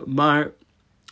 Maar 0.06 0.52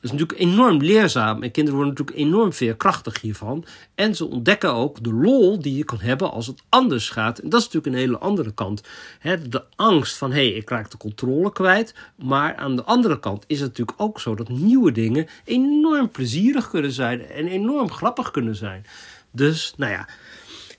is 0.05 0.11
natuurlijk 0.11 0.39
enorm 0.39 0.81
leerzaam 0.81 1.43
en 1.43 1.51
kinderen 1.51 1.79
worden 1.79 1.95
natuurlijk 1.97 2.27
enorm 2.27 2.53
veerkrachtig 2.53 3.21
hiervan. 3.21 3.65
En 3.95 4.15
ze 4.15 4.25
ontdekken 4.25 4.73
ook 4.73 5.03
de 5.03 5.13
lol 5.13 5.59
die 5.61 5.77
je 5.77 5.83
kan 5.83 5.99
hebben 5.99 6.31
als 6.31 6.47
het 6.47 6.61
anders 6.69 7.09
gaat. 7.09 7.39
En 7.39 7.49
dat 7.49 7.59
is 7.59 7.65
natuurlijk 7.65 7.95
een 7.95 8.01
hele 8.01 8.17
andere 8.17 8.53
kant. 8.53 8.81
de 9.21 9.63
angst 9.75 10.17
van 10.17 10.31
hé, 10.31 10.47
hey, 10.47 10.57
ik 10.57 10.69
raak 10.69 10.91
de 10.91 10.97
controle 10.97 11.51
kwijt. 11.51 11.95
Maar 12.15 12.55
aan 12.55 12.75
de 12.75 12.83
andere 12.83 13.19
kant 13.19 13.43
is 13.47 13.59
het 13.59 13.69
natuurlijk 13.69 14.01
ook 14.01 14.19
zo 14.19 14.35
dat 14.35 14.49
nieuwe 14.49 14.91
dingen 14.91 15.27
enorm 15.43 16.09
plezierig 16.09 16.69
kunnen 16.69 16.91
zijn 16.91 17.29
en 17.29 17.47
enorm 17.47 17.91
grappig 17.91 18.31
kunnen 18.31 18.55
zijn. 18.55 18.85
Dus 19.31 19.73
nou 19.77 19.91
ja. 19.91 20.07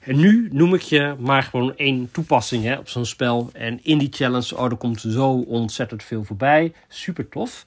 En 0.01 0.17
nu 0.17 0.49
noem 0.53 0.75
ik 0.75 0.83
je 0.83 1.15
maar 1.19 1.43
gewoon 1.43 1.77
één 1.77 2.09
toepassing 2.13 2.65
hè, 2.65 2.79
op 2.79 2.89
zo'n 2.89 3.07
spel. 3.07 3.51
En 3.53 3.81
in 3.83 3.99
die 3.99 4.13
challenge, 4.13 4.57
oh, 4.57 4.65
er 4.65 4.77
komt 4.77 5.01
zo 5.01 5.31
ontzettend 5.31 6.03
veel 6.03 6.25
voorbij. 6.25 6.73
Super 6.89 7.29
tof. 7.29 7.65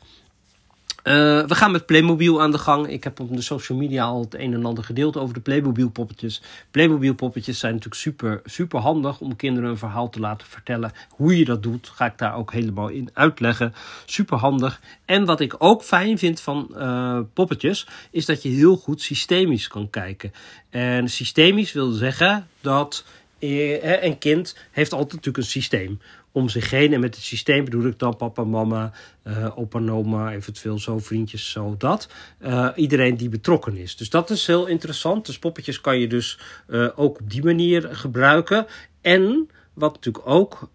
Uh, 1.09 1.15
we 1.45 1.55
gaan 1.55 1.71
met 1.71 1.85
Playmobil 1.85 2.41
aan 2.41 2.51
de 2.51 2.57
gang. 2.57 2.87
Ik 2.87 3.03
heb 3.03 3.19
op 3.19 3.35
de 3.35 3.41
social 3.41 3.77
media 3.77 4.05
al 4.05 4.21
het 4.21 4.33
een 4.33 4.53
en 4.53 4.65
ander 4.65 4.83
gedeeld 4.83 5.17
over 5.17 5.33
de 5.33 5.39
Playmobil 5.39 5.89
poppetjes. 5.89 6.41
Playmobil 6.71 7.13
poppetjes 7.13 7.59
zijn 7.59 7.73
natuurlijk 7.73 8.01
super, 8.01 8.41
super 8.45 8.79
handig 8.79 9.19
om 9.19 9.35
kinderen 9.35 9.69
een 9.69 9.77
verhaal 9.77 10.09
te 10.09 10.19
laten 10.19 10.47
vertellen. 10.47 10.91
Hoe 11.09 11.37
je 11.37 11.45
dat 11.45 11.63
doet, 11.63 11.89
ga 11.89 12.05
ik 12.05 12.17
daar 12.17 12.35
ook 12.35 12.51
helemaal 12.51 12.87
in 12.87 13.09
uitleggen. 13.13 13.73
Super 14.05 14.37
handig. 14.37 14.81
En 15.05 15.25
wat 15.25 15.39
ik 15.39 15.55
ook 15.57 15.83
fijn 15.83 16.17
vind 16.17 16.41
van 16.41 16.71
uh, 16.75 17.19
poppetjes, 17.33 17.87
is 18.11 18.25
dat 18.25 18.43
je 18.43 18.49
heel 18.49 18.75
goed 18.75 19.01
systemisch 19.01 19.67
kan 19.67 19.89
kijken. 19.89 20.33
En 20.69 21.09
systemisch 21.09 21.73
wil 21.73 21.91
zeggen 21.91 22.47
dat 22.61 23.05
eh, 23.39 24.03
een 24.03 24.17
kind 24.17 24.55
heeft 24.71 24.91
altijd 24.91 25.11
natuurlijk 25.11 25.37
een 25.37 25.51
systeem 25.51 25.99
om 26.31 26.49
zich 26.49 26.69
heen. 26.69 26.93
En 26.93 26.99
met 26.99 27.15
het 27.15 27.23
systeem 27.23 27.63
bedoel 27.63 27.85
ik 27.85 27.99
dan 27.99 28.15
papa, 28.15 28.43
mama, 28.43 28.91
uh, 29.23 29.57
opa, 29.57 29.79
oma, 29.79 30.33
eventueel 30.33 30.79
zo 30.79 30.99
vriendjes, 30.99 31.51
zo 31.51 31.75
dat. 31.77 32.09
Uh, 32.41 32.69
iedereen 32.75 33.17
die 33.17 33.29
betrokken 33.29 33.77
is. 33.77 33.95
Dus 33.95 34.09
dat 34.09 34.29
is 34.29 34.47
heel 34.47 34.65
interessant. 34.65 35.25
Dus 35.25 35.39
poppetjes 35.39 35.81
kan 35.81 35.99
je 35.99 36.07
dus 36.07 36.39
uh, 36.67 36.87
ook 36.95 37.19
op 37.19 37.29
die 37.29 37.43
manier 37.43 37.95
gebruiken. 37.95 38.65
En 39.01 39.49
wat 39.73 39.93
natuurlijk 39.93 40.27
ook 40.27 40.69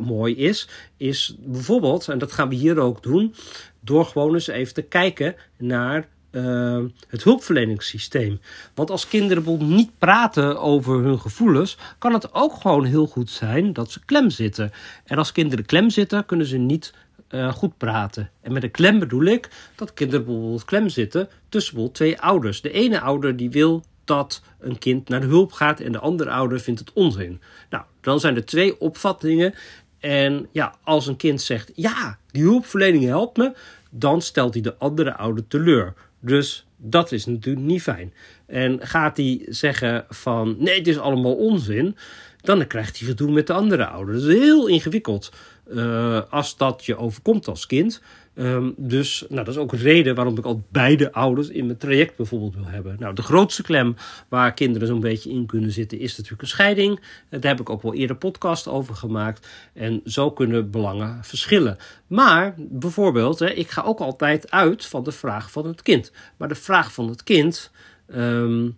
mooi 0.00 0.36
is, 0.36 0.68
is 0.96 1.36
bijvoorbeeld, 1.38 2.08
en 2.08 2.18
dat 2.18 2.32
gaan 2.32 2.48
we 2.48 2.54
hier 2.54 2.78
ook 2.78 3.02
doen, 3.02 3.34
door 3.80 4.04
gewoon 4.04 4.34
eens 4.34 4.46
even 4.46 4.74
te 4.74 4.82
kijken 4.82 5.36
naar 5.58 6.08
uh, 6.30 6.78
het 7.08 7.22
hulpverleningssysteem. 7.22 8.40
Want 8.74 8.90
als 8.90 9.08
kinderen 9.08 9.42
bijvoorbeeld 9.42 9.70
niet 9.70 9.98
praten 9.98 10.60
over 10.60 11.02
hun 11.02 11.20
gevoelens, 11.20 11.78
kan 11.98 12.12
het 12.12 12.34
ook 12.34 12.54
gewoon 12.54 12.84
heel 12.84 13.06
goed 13.06 13.30
zijn 13.30 13.72
dat 13.72 13.90
ze 13.90 14.04
klem 14.04 14.30
zitten. 14.30 14.72
En 15.04 15.18
als 15.18 15.32
kinderen 15.32 15.66
klem 15.66 15.90
zitten, 15.90 16.26
kunnen 16.26 16.46
ze 16.46 16.56
niet 16.56 16.94
uh, 17.30 17.52
goed 17.52 17.76
praten. 17.76 18.30
En 18.40 18.52
met 18.52 18.62
een 18.62 18.70
klem 18.70 18.98
bedoel 18.98 19.24
ik 19.24 19.48
dat 19.76 19.94
kinderen 19.94 20.24
bijvoorbeeld 20.24 20.64
klem 20.64 20.88
zitten 20.88 21.28
tussen 21.48 21.92
twee 21.92 22.20
ouders. 22.20 22.60
De 22.60 22.70
ene 22.70 23.00
ouder 23.00 23.36
die 23.36 23.50
wil 23.50 23.84
dat 24.04 24.42
een 24.58 24.78
kind 24.78 25.08
naar 25.08 25.20
de 25.20 25.26
hulp 25.26 25.52
gaat 25.52 25.80
en 25.80 25.92
de 25.92 25.98
andere 25.98 26.30
ouder 26.30 26.60
vindt 26.60 26.80
het 26.80 26.92
onzin. 26.92 27.40
Nou, 27.70 27.84
dan 28.00 28.20
zijn 28.20 28.36
er 28.36 28.44
twee 28.44 28.80
opvattingen. 28.80 29.54
En 29.98 30.48
ja, 30.52 30.74
als 30.82 31.06
een 31.06 31.16
kind 31.16 31.42
zegt 31.42 31.72
ja, 31.74 32.18
die 32.30 32.42
hulpverlening 32.42 33.04
helpt 33.04 33.36
me, 33.36 33.52
dan 33.90 34.22
stelt 34.22 34.54
hij 34.54 34.62
de 34.62 34.76
andere 34.76 35.16
ouder 35.16 35.46
teleur. 35.46 35.94
Dus 36.20 36.66
dat 36.76 37.12
is 37.12 37.26
natuurlijk 37.26 37.66
niet 37.66 37.82
fijn. 37.82 38.12
En 38.46 38.86
gaat 38.86 39.16
hij 39.16 39.46
zeggen 39.48 40.04
van 40.08 40.56
nee, 40.58 40.78
het 40.78 40.86
is 40.86 40.98
allemaal 40.98 41.34
onzin, 41.34 41.96
dan 42.40 42.66
krijgt 42.66 42.98
hij 42.98 43.08
gedoe 43.08 43.30
met 43.30 43.46
de 43.46 43.52
andere 43.52 43.86
ouders. 43.86 44.22
Dat 44.22 44.30
is 44.30 44.38
heel 44.38 44.66
ingewikkeld 44.66 45.32
uh, 45.72 46.20
als 46.30 46.56
dat 46.56 46.84
je 46.84 46.96
overkomt 46.96 47.48
als 47.48 47.66
kind. 47.66 48.02
Um, 48.34 48.74
dus 48.76 49.24
nou, 49.28 49.44
dat 49.44 49.54
is 49.54 49.60
ook 49.60 49.72
een 49.72 49.78
reden 49.78 50.14
waarom 50.14 50.38
ik 50.38 50.44
al 50.44 50.62
beide 50.68 51.12
ouders 51.12 51.48
in 51.48 51.66
mijn 51.66 51.78
traject 51.78 52.16
bijvoorbeeld 52.16 52.54
wil 52.54 52.66
hebben. 52.66 52.96
Nou, 52.98 53.14
de 53.14 53.22
grootste 53.22 53.62
klem 53.62 53.96
waar 54.28 54.54
kinderen 54.54 54.88
zo'n 54.88 55.00
beetje 55.00 55.30
in 55.30 55.46
kunnen 55.46 55.70
zitten 55.70 55.98
is 55.98 56.16
natuurlijk 56.16 56.42
een 56.42 56.48
scheiding. 56.48 57.00
Daar 57.28 57.40
heb 57.40 57.60
ik 57.60 57.70
ook 57.70 57.82
wel 57.82 57.94
eerder 57.94 58.16
podcast 58.16 58.68
over 58.68 58.94
gemaakt. 58.94 59.48
En 59.72 60.00
zo 60.04 60.30
kunnen 60.30 60.70
belangen 60.70 61.24
verschillen. 61.24 61.76
Maar 62.06 62.54
bijvoorbeeld, 62.56 63.38
hè, 63.38 63.50
ik 63.50 63.70
ga 63.70 63.82
ook 63.82 64.00
altijd 64.00 64.50
uit 64.50 64.86
van 64.86 65.04
de 65.04 65.12
vraag 65.12 65.50
van 65.50 65.66
het 65.66 65.82
kind. 65.82 66.12
Maar 66.36 66.48
de 66.48 66.54
vraag 66.54 66.92
van 66.92 67.08
het 67.08 67.22
kind. 67.22 67.70
Um, 68.14 68.76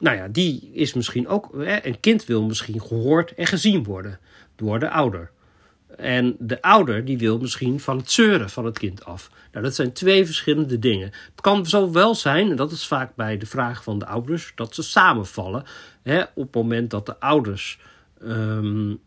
nou 0.00 0.16
ja, 0.16 0.28
die 0.28 0.70
is 0.72 0.94
misschien 0.94 1.28
ook. 1.28 1.50
Hè, 1.56 1.86
een 1.86 2.00
kind 2.00 2.24
wil 2.24 2.42
misschien 2.42 2.80
gehoord 2.80 3.34
en 3.34 3.46
gezien 3.46 3.84
worden 3.84 4.18
door 4.56 4.78
de 4.78 4.90
ouder. 4.90 5.30
En 5.96 6.36
de 6.38 6.62
ouder 6.62 7.04
die 7.04 7.18
wil 7.18 7.38
misschien 7.38 7.80
van 7.80 7.96
het 7.96 8.10
zeuren 8.10 8.50
van 8.50 8.64
het 8.64 8.78
kind 8.78 9.04
af. 9.04 9.30
Nou, 9.52 9.64
dat 9.64 9.74
zijn 9.74 9.92
twee 9.92 10.26
verschillende 10.26 10.78
dingen. 10.78 11.06
Het 11.06 11.40
kan 11.40 11.66
zo 11.66 11.92
wel 11.92 12.14
zijn, 12.14 12.50
en 12.50 12.56
dat 12.56 12.72
is 12.72 12.86
vaak 12.86 13.14
bij 13.14 13.38
de 13.38 13.46
vraag 13.46 13.82
van 13.82 13.98
de 13.98 14.06
ouders, 14.06 14.52
dat 14.54 14.74
ze 14.74 14.82
samenvallen. 14.82 15.64
Hè, 16.02 16.22
op 16.22 16.42
het 16.42 16.54
moment 16.54 16.90
dat 16.90 17.06
de 17.06 17.20
ouders 17.20 17.78
um, 18.22 19.00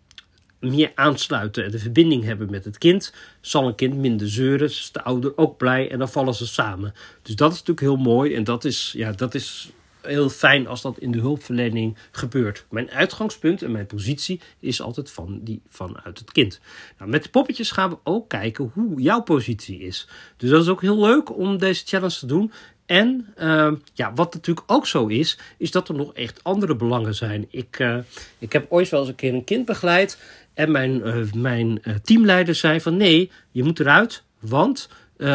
meer 0.59 0.91
aansluiten 0.95 1.63
en 1.63 1.71
de 1.71 1.79
verbinding 1.79 2.23
hebben 2.23 2.49
met 2.49 2.65
het 2.65 2.77
kind, 2.77 3.13
zal 3.41 3.67
een 3.67 3.75
kind 3.75 3.95
minder 3.95 4.29
zeuren. 4.29 4.67
Is 4.67 4.89
de 4.91 5.03
ouder 5.03 5.37
ook 5.37 5.57
blij 5.57 5.91
en 5.91 5.99
dan 5.99 6.09
vallen 6.09 6.33
ze 6.33 6.47
samen. 6.47 6.93
Dus 7.21 7.35
dat 7.35 7.51
is 7.51 7.57
natuurlijk 7.59 7.87
heel 7.87 8.13
mooi 8.13 8.35
en 8.35 8.43
dat 8.43 8.65
is, 8.65 8.93
ja, 8.97 9.11
dat 9.11 9.35
is 9.35 9.69
heel 10.05 10.29
fijn 10.29 10.67
als 10.67 10.81
dat 10.81 10.99
in 10.99 11.11
de 11.11 11.19
hulpverlening 11.19 11.97
gebeurt. 12.11 12.65
Mijn 12.69 12.91
uitgangspunt 12.91 13.61
en 13.61 13.71
mijn 13.71 13.85
positie 13.85 14.41
is 14.59 14.81
altijd 14.81 15.11
van 15.11 15.39
die, 15.43 15.61
vanuit 15.69 16.19
het 16.19 16.31
kind. 16.31 16.59
Nou, 16.97 17.09
met 17.09 17.23
de 17.23 17.29
poppetjes 17.29 17.71
gaan 17.71 17.89
we 17.89 17.97
ook 18.03 18.29
kijken 18.29 18.71
hoe 18.73 19.01
jouw 19.01 19.21
positie 19.21 19.79
is. 19.79 20.07
Dus 20.37 20.49
dat 20.49 20.61
is 20.61 20.69
ook 20.69 20.81
heel 20.81 20.99
leuk 20.99 21.37
om 21.37 21.57
deze 21.57 21.85
challenge 21.85 22.17
te 22.17 22.25
doen. 22.25 22.51
En 22.85 23.33
uh, 23.37 23.71
ja, 23.93 24.13
wat 24.13 24.33
natuurlijk 24.33 24.71
ook 24.71 24.87
zo 24.87 25.07
is, 25.07 25.37
is 25.57 25.71
dat 25.71 25.89
er 25.89 25.95
nog 25.95 26.13
echt 26.13 26.43
andere 26.43 26.75
belangen 26.75 27.15
zijn. 27.15 27.47
Ik, 27.49 27.79
uh, 27.79 27.97
ik 28.39 28.53
heb 28.53 28.65
ooit 28.71 28.89
wel 28.89 28.99
eens 28.99 29.09
een 29.09 29.15
keer 29.15 29.33
een 29.33 29.43
kind 29.43 29.65
begeleid. 29.65 30.19
En 30.53 30.71
mijn, 30.71 31.01
uh, 31.07 31.31
mijn 31.33 31.81
teamleider 32.03 32.55
zei 32.55 32.81
van 32.81 32.97
nee, 32.97 33.31
je 33.51 33.63
moet 33.63 33.79
eruit, 33.79 34.23
want 34.39 34.89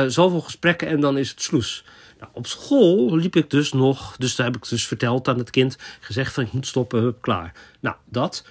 zoveel 0.06 0.40
gesprekken 0.40 0.88
en 0.88 1.00
dan 1.00 1.18
is 1.18 1.30
het 1.30 1.42
sloes. 1.42 1.84
Nou, 2.20 2.32
op 2.32 2.46
school 2.46 3.16
liep 3.16 3.36
ik 3.36 3.50
dus 3.50 3.72
nog, 3.72 4.16
dus 4.16 4.36
daar 4.36 4.46
heb 4.46 4.56
ik 4.56 4.68
dus 4.68 4.86
verteld 4.86 5.28
aan 5.28 5.38
het 5.38 5.50
kind, 5.50 5.76
gezegd 6.00 6.32
van 6.34 6.44
ik 6.44 6.52
moet 6.52 6.66
stoppen, 6.66 7.00
hup, 7.00 7.20
klaar. 7.20 7.52
Nou, 7.80 7.96
dat. 8.04 8.46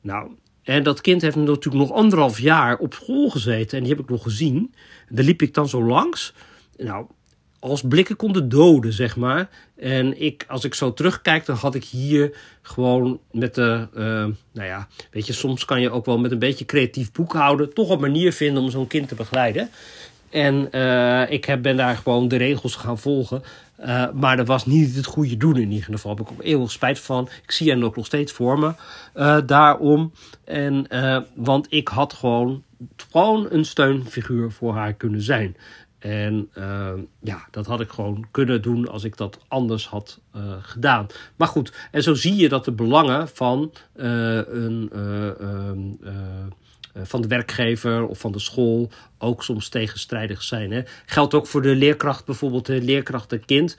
Nou, 0.00 0.30
en 0.62 0.82
dat 0.82 1.00
kind 1.00 1.22
heeft 1.22 1.36
natuurlijk 1.36 1.74
nog 1.74 1.92
anderhalf 1.92 2.38
jaar 2.38 2.78
op 2.78 2.94
school 2.94 3.30
gezeten 3.30 3.78
en 3.78 3.84
die 3.84 3.92
heb 3.92 4.02
ik 4.02 4.10
nog 4.10 4.22
gezien. 4.22 4.74
Daar 5.08 5.24
liep 5.24 5.42
ik 5.42 5.54
dan 5.54 5.68
zo 5.68 5.84
langs. 5.84 6.34
Nou, 6.76 7.06
als 7.58 7.82
blikken 7.88 8.16
konden 8.16 8.48
doden, 8.48 8.92
zeg 8.92 9.16
maar. 9.16 9.48
En 9.76 10.20
ik, 10.20 10.44
als 10.48 10.64
ik 10.64 10.74
zo 10.74 10.92
terugkijk, 10.92 11.46
dan 11.46 11.56
had 11.56 11.74
ik 11.74 11.84
hier 11.84 12.36
gewoon 12.62 13.20
met 13.30 13.54
de, 13.54 13.88
uh, 13.94 14.02
nou 14.52 14.68
ja, 14.68 14.88
weet 15.10 15.26
je, 15.26 15.32
soms 15.32 15.64
kan 15.64 15.80
je 15.80 15.90
ook 15.90 16.06
wel 16.06 16.18
met 16.18 16.30
een 16.30 16.38
beetje 16.38 16.64
creatief 16.64 17.12
boekhouden 17.12 17.74
toch 17.74 17.90
een 17.90 18.00
manier 18.00 18.32
vinden 18.32 18.62
om 18.62 18.70
zo'n 18.70 18.86
kind 18.86 19.08
te 19.08 19.14
begeleiden. 19.14 19.70
En 20.32 20.68
uh, 20.70 21.30
ik 21.30 21.44
heb, 21.44 21.62
ben 21.62 21.76
daar 21.76 21.96
gewoon 21.96 22.28
de 22.28 22.36
regels 22.36 22.74
gaan 22.76 22.98
volgen. 22.98 23.42
Uh, 23.80 24.10
maar 24.12 24.36
dat 24.36 24.46
was 24.46 24.66
niet 24.66 24.96
het 24.96 25.06
goede 25.06 25.36
doen 25.36 25.56
in 25.56 25.70
ieder 25.70 25.92
geval. 25.92 26.14
Daar 26.14 26.24
heb 26.24 26.34
ik 26.34 26.40
ook 26.40 26.46
eeuwig 26.46 26.70
spijt 26.70 26.98
van. 26.98 27.28
Ik 27.42 27.50
zie 27.50 27.70
hen 27.70 27.84
ook 27.84 27.96
nog 27.96 28.06
steeds 28.06 28.32
voor 28.32 28.58
me. 28.58 28.72
Uh, 29.14 29.38
daarom. 29.46 30.12
En, 30.44 30.86
want 31.34 31.66
ik 31.70 31.88
had 31.88 32.12
gewoon, 32.12 32.62
gewoon 33.10 33.46
een 33.50 33.64
steunfiguur 33.64 34.50
voor 34.50 34.74
haar 34.74 34.92
kunnen 34.92 35.22
zijn. 35.22 35.56
En 35.98 36.48
ja, 37.20 37.46
dat 37.50 37.66
had 37.66 37.80
ik 37.80 37.90
gewoon 37.90 38.26
kunnen 38.30 38.62
doen 38.62 38.88
als 38.88 39.04
ik 39.04 39.16
dat 39.16 39.38
anders 39.48 39.86
had 39.86 40.20
gedaan. 40.60 41.06
Maar 41.36 41.48
goed, 41.48 41.72
en 41.90 42.02
zo 42.02 42.14
zie 42.14 42.36
je 42.36 42.48
dat 42.48 42.64
de 42.64 42.72
belangen 42.72 43.28
van, 43.28 43.72
een, 43.94 44.90
van 46.94 47.22
de 47.22 47.28
werkgever 47.28 48.06
of 48.06 48.18
van 48.18 48.32
de 48.32 48.38
school 48.38 48.90
ook 49.18 49.42
soms 49.42 49.68
tegenstrijdig 49.68 50.42
zijn. 50.42 50.70
Hè. 50.70 50.82
Geldt 51.06 51.34
ook 51.34 51.46
voor 51.46 51.62
de 51.62 51.74
leerkracht 51.74 52.24
bijvoorbeeld, 52.24 52.66
de 52.66 52.80
leerkracht 52.80 53.32
en 53.32 53.44
kind 53.44 53.76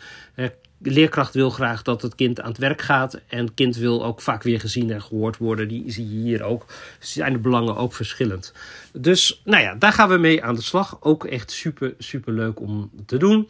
de 0.84 0.92
leerkracht 0.92 1.34
wil 1.34 1.50
graag 1.50 1.82
dat 1.82 2.02
het 2.02 2.16
kind 2.16 2.42
aan 2.42 2.50
het 2.50 2.58
werk 2.58 2.82
gaat. 2.82 3.20
En 3.28 3.46
het 3.46 3.54
kind 3.54 3.76
wil 3.76 4.06
ook 4.06 4.22
vaak 4.22 4.44
weer 4.44 4.60
gezien 4.60 4.92
en 4.92 5.02
gehoord 5.02 5.38
worden. 5.38 5.68
Die 5.68 5.92
zie 5.92 6.10
je 6.10 6.24
hier 6.24 6.44
ook. 6.44 6.66
Zijn 7.00 7.34
de 7.34 7.40
belangen 7.40 7.76
ook 7.76 7.94
verschillend. 7.94 8.54
Dus 8.92 9.42
nou 9.44 9.64
ja, 9.64 9.76
daar 9.76 9.94
gaan 9.94 10.10
we 10.10 10.18
mee 10.18 10.44
aan 10.44 10.56
de 10.56 10.62
slag. 10.62 10.98
Ook 11.00 11.26
echt 11.26 11.52
super, 11.52 11.94
super 11.98 12.34
leuk 12.34 12.60
om 12.60 12.92
te 13.06 13.18
doen. 13.18 13.50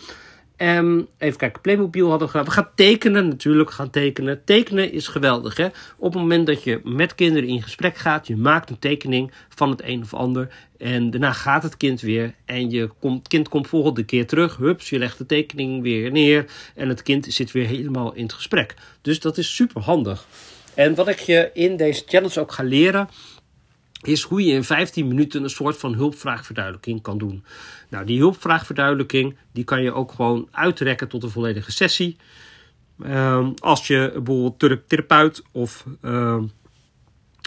Um, 0.63 1.07
even 1.17 1.37
kijken, 1.37 1.61
Playmobil 1.61 2.09
hadden 2.09 2.27
we 2.27 2.33
gedaan. 2.33 2.47
We 2.47 2.53
gaan 2.53 2.71
tekenen, 2.75 3.27
natuurlijk 3.27 3.71
gaan 3.71 3.89
tekenen. 3.89 4.43
Tekenen 4.43 4.91
is 4.91 5.07
geweldig, 5.07 5.57
hè. 5.57 5.65
Op 5.97 6.13
het 6.13 6.21
moment 6.21 6.47
dat 6.47 6.63
je 6.63 6.81
met 6.83 7.15
kinderen 7.15 7.49
in 7.49 7.61
gesprek 7.61 7.97
gaat, 7.97 8.27
je 8.27 8.35
maakt 8.35 8.69
een 8.69 8.79
tekening 8.79 9.31
van 9.49 9.69
het 9.69 9.81
een 9.83 10.01
of 10.01 10.13
ander. 10.13 10.53
En 10.77 11.09
daarna 11.09 11.31
gaat 11.31 11.63
het 11.63 11.77
kind 11.77 12.01
weer 12.01 12.33
en 12.45 12.69
je 12.69 12.89
komt, 12.99 13.27
kind 13.27 13.49
komt 13.49 13.67
volgende 13.67 14.03
keer 14.03 14.27
terug. 14.27 14.57
Hups, 14.57 14.89
je 14.89 14.99
legt 14.99 15.17
de 15.17 15.25
tekening 15.25 15.81
weer 15.81 16.11
neer 16.11 16.45
en 16.75 16.89
het 16.89 17.03
kind 17.03 17.25
zit 17.29 17.51
weer 17.51 17.67
helemaal 17.67 18.13
in 18.13 18.23
het 18.23 18.33
gesprek. 18.33 18.73
Dus 19.01 19.19
dat 19.19 19.37
is 19.37 19.55
super 19.55 19.81
handig. 19.81 20.25
En 20.73 20.95
wat 20.95 21.07
ik 21.07 21.19
je 21.19 21.49
in 21.53 21.77
deze 21.77 22.03
challenge 22.05 22.39
ook 22.39 22.51
ga 22.51 22.63
leren, 22.63 23.09
is 24.07 24.23
hoe 24.23 24.43
je 24.43 24.53
in 24.53 24.63
15 24.63 25.07
minuten 25.07 25.43
een 25.43 25.49
soort 25.49 25.77
van 25.77 25.93
hulpvraagverduidelijking 25.93 27.01
kan 27.01 27.17
doen. 27.17 27.43
Nou, 27.89 28.05
die 28.05 28.19
hulpvraagverduidelijking 28.19 29.35
die 29.51 29.63
kan 29.63 29.81
je 29.81 29.93
ook 29.93 30.11
gewoon 30.11 30.47
uitrekken 30.51 31.07
tot 31.07 31.23
een 31.23 31.29
volledige 31.29 31.71
sessie. 31.71 32.17
Uh, 33.05 33.47
als 33.59 33.87
je 33.87 34.11
bijvoorbeeld 34.13 34.89
therapeut 34.89 35.41
of 35.51 35.85
uh, 36.01 36.37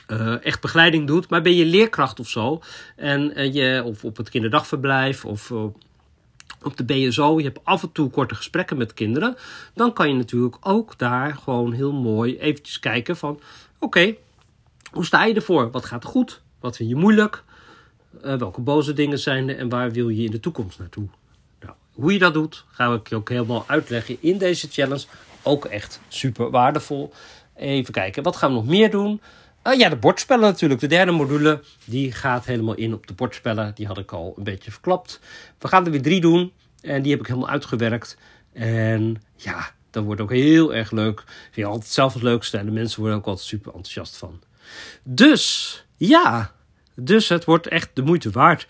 uh, 0.09 0.45
echt 0.45 0.61
begeleiding 0.61 1.07
doet, 1.07 1.29
maar 1.29 1.43
ben 1.43 1.55
je 1.55 1.65
leerkracht 1.65 2.21
of 2.21 2.29
zo, 2.29 2.63
en 2.97 3.41
uh, 3.41 3.55
je, 3.55 3.83
of 3.85 4.05
op 4.05 4.17
het 4.17 4.29
kinderdagverblijf 4.29 5.25
of 5.25 5.51
op 6.63 6.77
de 6.77 6.85
BSO, 6.85 7.39
je 7.39 7.45
hebt 7.45 7.65
af 7.65 7.83
en 7.83 7.93
toe 7.93 8.11
korte 8.11 8.35
gesprekken 8.35 8.77
met 8.77 8.95
kinderen, 8.95 9.37
dan 9.75 9.93
kan 9.93 10.09
je 10.09 10.15
natuurlijk 10.15 10.57
ook 10.61 10.99
daar 10.99 11.35
gewoon 11.35 11.73
heel 11.73 11.93
mooi 11.93 12.39
eventjes 12.39 12.79
kijken 12.79 13.17
van, 13.17 13.41
oké, 13.79 14.15
hoe 14.91 15.05
sta 15.05 15.25
je 15.25 15.35
ervoor? 15.35 15.71
Wat 15.71 15.85
gaat 15.85 16.05
goed? 16.05 16.43
Wat 16.67 16.77
vind 16.77 16.89
je 16.89 16.97
moeilijk? 16.97 17.43
Uh, 18.25 18.35
welke 18.35 18.61
boze 18.61 18.93
dingen 18.93 19.19
zijn 19.19 19.49
er 19.49 19.59
en 19.59 19.69
waar 19.69 19.93
wil 19.93 20.09
je 20.09 20.25
in 20.25 20.31
de 20.31 20.41
toekomst 20.41 20.79
naartoe? 20.79 21.07
Nou, 21.61 21.75
hoe 21.93 22.13
je 22.13 22.19
dat 22.19 22.35
doet, 22.35 22.65
ga 22.69 22.93
ik 22.93 23.09
je 23.09 23.15
ook 23.15 23.29
helemaal 23.29 23.65
uitleggen 23.67 24.17
in 24.21 24.39
deze 24.39 24.69
challenge. 24.71 25.05
Ook 25.43 25.65
echt 25.65 26.01
super 26.09 26.51
waardevol. 26.51 27.13
Even 27.57 27.93
kijken, 27.93 28.23
wat 28.23 28.37
gaan 28.37 28.51
we 28.51 28.57
nog 28.57 28.67
meer 28.67 28.91
doen? 28.91 29.21
Uh, 29.67 29.79
ja, 29.79 29.89
de 29.89 29.97
bordspellen 29.97 30.45
natuurlijk. 30.45 30.81
De 30.81 30.87
derde 30.87 31.13
module, 31.13 31.63
die 31.85 32.13
gaat 32.13 32.45
helemaal 32.45 32.75
in 32.75 32.95
op 32.95 33.07
de 33.07 33.15
bordspellen. 33.15 33.73
Die 33.75 33.87
had 33.87 33.99
ik 33.99 34.13
al 34.13 34.35
een 34.37 34.45
beetje 34.45 34.71
verklapt. 34.71 35.21
We 35.59 35.69
gaan 35.69 35.85
er 35.85 35.91
weer 35.91 36.03
drie 36.03 36.21
doen. 36.21 36.53
En 36.81 37.03
die 37.03 37.11
heb 37.11 37.21
ik 37.21 37.27
helemaal 37.27 37.49
uitgewerkt. 37.49 38.19
En 38.53 39.23
ja, 39.37 39.71
dat 39.91 40.05
wordt 40.05 40.21
ook 40.21 40.33
heel 40.33 40.75
erg 40.75 40.91
leuk. 40.91 41.25
Vind 41.27 41.55
je 41.55 41.65
altijd 41.65 41.91
zelf 41.91 42.13
het 42.13 42.23
leukste. 42.23 42.59
En 42.59 42.65
de 42.67 42.73
mensen 42.73 43.01
worden 43.01 43.19
ook 43.19 43.27
altijd 43.27 43.47
super 43.47 43.73
enthousiast 43.75 44.17
van. 44.17 44.41
Dus, 45.03 45.85
ja, 45.97 46.55
dus 46.97 47.29
het 47.29 47.45
wordt 47.45 47.67
echt 47.67 47.91
de 47.95 48.03
moeite 48.03 48.31
waard. 48.31 48.67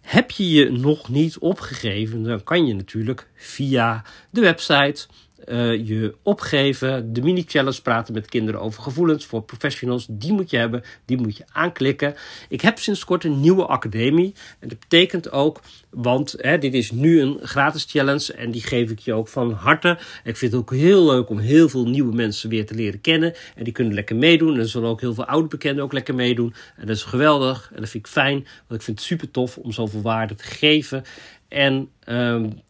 Heb 0.00 0.30
je 0.30 0.50
je 0.50 0.70
nog 0.70 1.08
niet 1.08 1.38
opgegeven, 1.38 2.22
dan 2.22 2.44
kan 2.44 2.66
je 2.66 2.74
natuurlijk 2.74 3.28
via 3.34 4.04
de 4.30 4.40
website 4.40 5.06
uh, 5.48 5.86
je 5.86 6.14
opgeven. 6.22 7.12
De 7.12 7.22
mini-challenge 7.22 7.82
praten 7.82 8.14
met 8.14 8.26
kinderen 8.26 8.60
over 8.60 8.82
gevoelens 8.82 9.26
voor 9.26 9.42
professionals. 9.42 10.06
Die 10.08 10.32
moet 10.32 10.50
je 10.50 10.56
hebben, 10.56 10.82
die 11.04 11.16
moet 11.16 11.36
je 11.36 11.44
aanklikken. 11.52 12.14
Ik 12.48 12.60
heb 12.60 12.78
sinds 12.78 13.04
kort 13.04 13.24
een 13.24 13.40
nieuwe 13.40 13.66
academie. 13.66 14.34
En 14.58 14.68
dat 14.68 14.78
betekent 14.78 15.30
ook, 15.30 15.60
want 15.90 16.34
hè, 16.38 16.58
dit 16.58 16.74
is 16.74 16.90
nu 16.90 17.20
een 17.20 17.38
gratis 17.42 17.86
challenge. 17.88 18.32
En 18.32 18.50
die 18.50 18.62
geef 18.62 18.90
ik 18.90 18.98
je 18.98 19.12
ook 19.12 19.28
van 19.28 19.52
harte. 19.52 19.98
Ik 20.24 20.36
vind 20.36 20.52
het 20.52 20.60
ook 20.60 20.72
heel 20.72 21.06
leuk 21.06 21.28
om 21.28 21.38
heel 21.38 21.68
veel 21.68 21.88
nieuwe 21.88 22.14
mensen 22.14 22.48
weer 22.48 22.66
te 22.66 22.74
leren 22.74 23.00
kennen. 23.00 23.34
En 23.54 23.64
die 23.64 23.72
kunnen 23.72 23.94
lekker 23.94 24.16
meedoen. 24.16 24.54
En 24.54 24.60
er 24.60 24.68
zullen 24.68 24.88
ook 24.88 25.00
heel 25.00 25.14
veel 25.14 25.26
oude 25.26 25.48
bekenden 25.48 25.84
ook 25.84 25.92
lekker 25.92 26.14
meedoen. 26.14 26.54
En 26.76 26.86
dat 26.86 26.96
is 26.96 27.02
geweldig. 27.02 27.70
En 27.74 27.80
dat 27.80 27.88
vind 27.88 28.06
ik 28.06 28.12
fijn. 28.12 28.46
Want 28.66 28.80
ik 28.80 28.82
vind 28.82 28.98
het 28.98 29.06
super 29.06 29.30
tof 29.30 29.56
om 29.56 29.72
zoveel 29.72 30.02
waarde 30.02 30.34
te 30.34 30.44
geven. 30.44 31.04
En 31.48 31.88
um, 32.08 32.60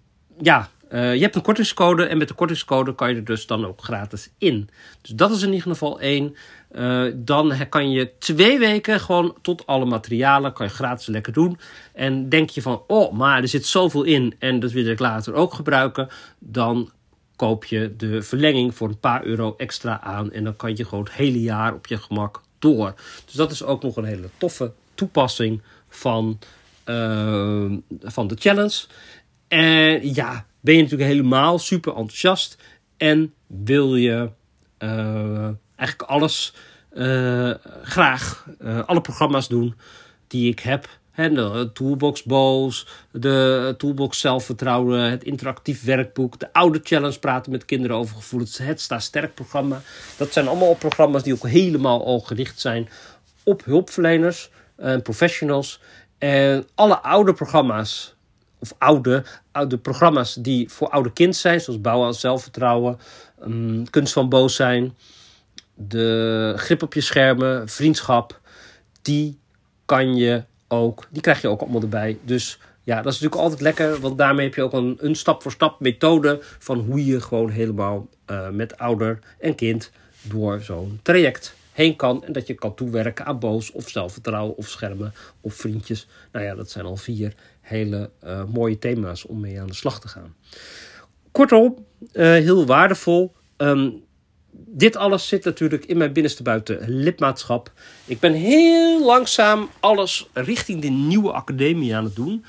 ja, 0.41 0.71
uh, 0.93 1.15
je 1.15 1.21
hebt 1.21 1.35
een 1.35 1.43
kortingscode 1.43 2.05
en 2.05 2.19
met 2.19 2.29
de 2.29 2.35
kortingscode 2.35 2.95
kan 2.95 3.09
je 3.09 3.15
er 3.15 3.25
dus 3.25 3.47
dan 3.47 3.67
ook 3.67 3.83
gratis 3.83 4.31
in. 4.39 4.69
Dus 5.01 5.11
dat 5.11 5.31
is 5.31 5.43
in 5.43 5.53
ieder 5.53 5.71
geval 5.71 6.01
één. 6.01 6.37
Uh, 6.73 7.13
dan 7.15 7.69
kan 7.69 7.91
je 7.91 8.11
twee 8.19 8.59
weken 8.59 9.01
gewoon 9.01 9.37
tot 9.43 9.67
alle 9.67 9.85
materialen 9.85 10.53
kan 10.53 10.67
je 10.67 10.73
gratis 10.73 11.07
lekker 11.07 11.33
doen. 11.33 11.59
En 11.93 12.29
denk 12.29 12.51
je 12.51 12.63
van, 12.63 12.83
oh, 12.87 13.13
maar 13.13 13.43
er 13.43 13.49
zit 13.49 13.67
zoveel 13.67 14.03
in 14.03 14.35
en 14.39 14.61
dat 14.61 14.73
wil 14.73 14.87
ik 14.87 14.99
later 14.99 15.35
ook 15.35 15.55
gebruiken. 15.55 16.09
Dan 16.39 16.91
koop 17.37 17.65
je 17.65 17.95
de 17.97 18.23
verlenging 18.23 18.75
voor 18.75 18.89
een 18.89 19.01
paar 19.01 19.25
euro 19.25 19.55
extra 19.57 20.01
aan. 20.01 20.33
En 20.33 20.45
dan 20.45 20.57
kan 20.57 20.77
je 20.77 20.85
gewoon 20.85 21.05
het 21.05 21.13
hele 21.13 21.41
jaar 21.41 21.75
op 21.75 21.87
je 21.87 21.97
gemak 21.97 22.41
door. 22.59 22.95
Dus 23.25 23.35
dat 23.35 23.51
is 23.51 23.63
ook 23.63 23.83
nog 23.83 23.97
een 23.97 24.05
hele 24.05 24.29
toffe 24.37 24.73
toepassing 24.95 25.63
van, 25.89 26.39
uh, 26.87 27.73
van 28.03 28.27
de 28.27 28.37
challenge. 28.39 28.85
En 29.49 30.15
ja, 30.15 30.47
ben 30.63 30.75
je 30.75 30.83
natuurlijk 30.83 31.11
helemaal 31.11 31.59
super 31.59 31.93
enthousiast 31.97 32.57
en 32.97 33.35
wil 33.47 33.97
je 33.97 34.31
uh, 34.79 35.49
eigenlijk 35.77 36.11
alles 36.11 36.55
uh, 36.93 37.55
graag, 37.83 38.47
uh, 38.61 38.83
alle 38.87 39.01
programma's 39.01 39.49
doen 39.49 39.75
die 40.27 40.51
ik 40.51 40.61
heb. 40.61 40.89
He, 41.11 41.33
de 41.33 41.71
Toolbox 41.73 42.23
Boos, 42.23 42.87
de 43.11 43.75
Toolbox 43.79 44.21
Zelfvertrouwen, 44.21 45.11
het 45.11 45.25
interactief 45.25 45.85
werkboek, 45.85 46.39
de 46.39 46.53
oude 46.53 46.81
challenge 46.83 47.19
praten 47.19 47.53
met 47.53 47.65
kinderen 47.65 47.97
over 47.97 48.17
gevoelens, 48.17 48.59
het 48.59 48.81
Sta 48.81 48.99
Sterk 48.99 49.35
programma. 49.35 49.83
Dat 50.17 50.33
zijn 50.33 50.49
allemaal 50.49 50.75
programma's 50.75 51.23
die 51.23 51.33
ook 51.33 51.49
helemaal 51.49 52.05
al 52.05 52.21
gericht 52.21 52.61
zijn 52.61 52.89
op 53.43 53.65
hulpverleners 53.65 54.51
en 54.77 55.03
professionals. 55.03 55.81
En 56.19 56.67
alle 56.75 56.99
oude 56.99 57.33
programma's 57.33 58.15
of 58.63 58.75
oude, 58.79 59.25
oude 59.53 59.79
programma's 59.79 60.35
die 60.35 60.69
voor 60.69 60.89
oude 60.89 61.13
kind 61.13 61.37
zijn, 61.37 61.61
zoals 61.61 61.81
bouwen 61.81 62.07
aan 62.07 62.15
zelfvertrouwen, 62.15 62.99
um, 63.45 63.91
kunst 63.91 64.13
van 64.13 64.29
boos 64.29 64.55
zijn, 64.55 64.97
de 65.75 66.53
grip 66.57 66.83
op 66.83 66.95
je 66.95 67.01
schermen, 67.01 67.69
vriendschap, 67.69 68.41
die 69.03 69.39
kan 69.85 70.17
je 70.17 70.45
ook, 70.69 71.07
die 71.11 71.23
krijg 71.23 71.41
je 71.41 71.49
ook 71.49 71.61
allemaal 71.61 71.81
erbij. 71.81 72.19
Dus 72.25 72.59
ja, 72.83 73.03
dat 73.03 73.13
is 73.13 73.21
natuurlijk 73.21 73.43
altijd 73.43 73.61
lekker, 73.61 74.01
want 74.01 74.19
daarmee 74.19 74.47
heb 74.47 74.55
je 74.55 74.63
ook 74.63 74.73
een, 74.73 74.97
een 75.01 75.15
stap 75.15 75.43
voor 75.43 75.53
stap 75.53 75.81
methode 75.81 76.39
van 76.59 76.79
hoe 76.79 77.07
je 77.07 77.21
gewoon 77.21 77.51
helemaal 77.51 78.09
uh, 78.31 78.49
met 78.49 78.79
ouder 78.79 79.19
en 79.39 79.55
kind 79.55 79.91
door 80.23 80.61
zo'n 80.61 81.01
traject 81.03 81.55
heen 81.73 81.97
kan. 81.97 82.25
En 82.25 82.33
dat 82.33 82.47
je 82.47 82.55
kan 82.55 82.75
toewerken 82.75 83.27
aan 83.27 83.39
boos 83.39 83.71
of 83.71 83.89
zelfvertrouwen 83.89 84.57
of 84.57 84.69
schermen 84.69 85.15
of 85.41 85.55
vriendjes. 85.55 86.09
Nou 86.33 86.45
ja, 86.45 86.55
dat 86.55 86.71
zijn 86.71 86.85
al 86.85 86.97
vier 86.97 87.35
hele 87.61 88.11
uh, 88.25 88.45
mooie 88.45 88.79
thema's 88.79 89.27
om 89.27 89.41
mee 89.41 89.61
aan 89.61 89.67
de 89.67 89.75
slag 89.75 90.01
te 90.01 90.09
gaan. 90.09 90.35
Kortom, 91.33 91.87
uh, 92.13 92.25
heel 92.25 92.67
waardevol. 92.67 93.35
Um, 93.57 94.03
dit 94.53 94.97
alles 94.97 95.29
zit 95.29 95.45
natuurlijk 95.45 95.85
in 95.85 95.97
mijn 95.97 96.13
binnenste 96.13 96.43
buiten 96.43 96.91
lidmaatschap. 96.91 97.73
Ik 98.05 98.21
ben 98.21 98.33
heel 98.33 99.05
langzaam 99.05 99.71
alles 99.81 100.29
richting 100.33 100.83
de 100.83 100.89
nieuwe 100.89 101.33
academie 101.33 101.97
aan 101.97 102.05
het 102.05 102.17
doen. 102.17 102.45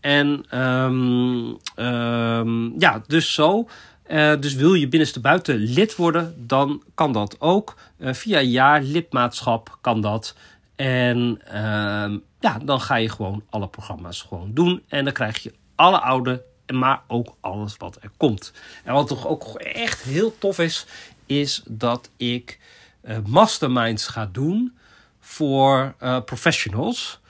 En 0.00 0.58
um, 0.60 1.56
um, 1.76 2.74
ja, 2.78 3.02
dus 3.06 3.34
zo. 3.34 3.68
Uh, 4.10 4.40
dus 4.40 4.54
wil 4.54 4.74
je 4.74 4.88
binnenste 4.88 5.20
buiten 5.20 5.56
lid 5.56 5.96
worden, 5.96 6.46
dan 6.46 6.82
kan 6.94 7.12
dat 7.12 7.36
ook. 7.40 7.76
Uh, 7.98 8.12
via 8.12 8.40
jaar 8.40 8.82
lidmaatschap 8.82 9.78
kan 9.80 10.00
dat. 10.00 10.34
En 10.76 11.40
uh, 11.46 12.18
ja, 12.40 12.58
dan 12.62 12.80
ga 12.80 12.94
je 12.94 13.08
gewoon 13.08 13.42
alle 13.50 13.68
programma's 13.68 14.22
gewoon 14.22 14.54
doen. 14.54 14.82
En 14.88 15.04
dan 15.04 15.12
krijg 15.12 15.38
je 15.42 15.54
alle 15.74 16.00
oude, 16.00 16.42
maar 16.72 17.02
ook 17.06 17.36
alles 17.40 17.76
wat 17.76 17.98
er 18.00 18.10
komt. 18.16 18.52
En 18.84 18.92
wat 18.92 19.06
toch 19.06 19.26
ook 19.26 19.54
echt 19.60 20.02
heel 20.02 20.38
tof 20.38 20.58
is, 20.58 20.86
is 21.26 21.62
dat 21.66 22.10
ik 22.16 22.58
uh, 23.04 23.16
masterminds 23.26 24.06
ga 24.06 24.28
doen 24.32 24.76
voor 25.20 25.94
professionals. 26.24 27.20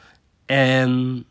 En 0.47 1.25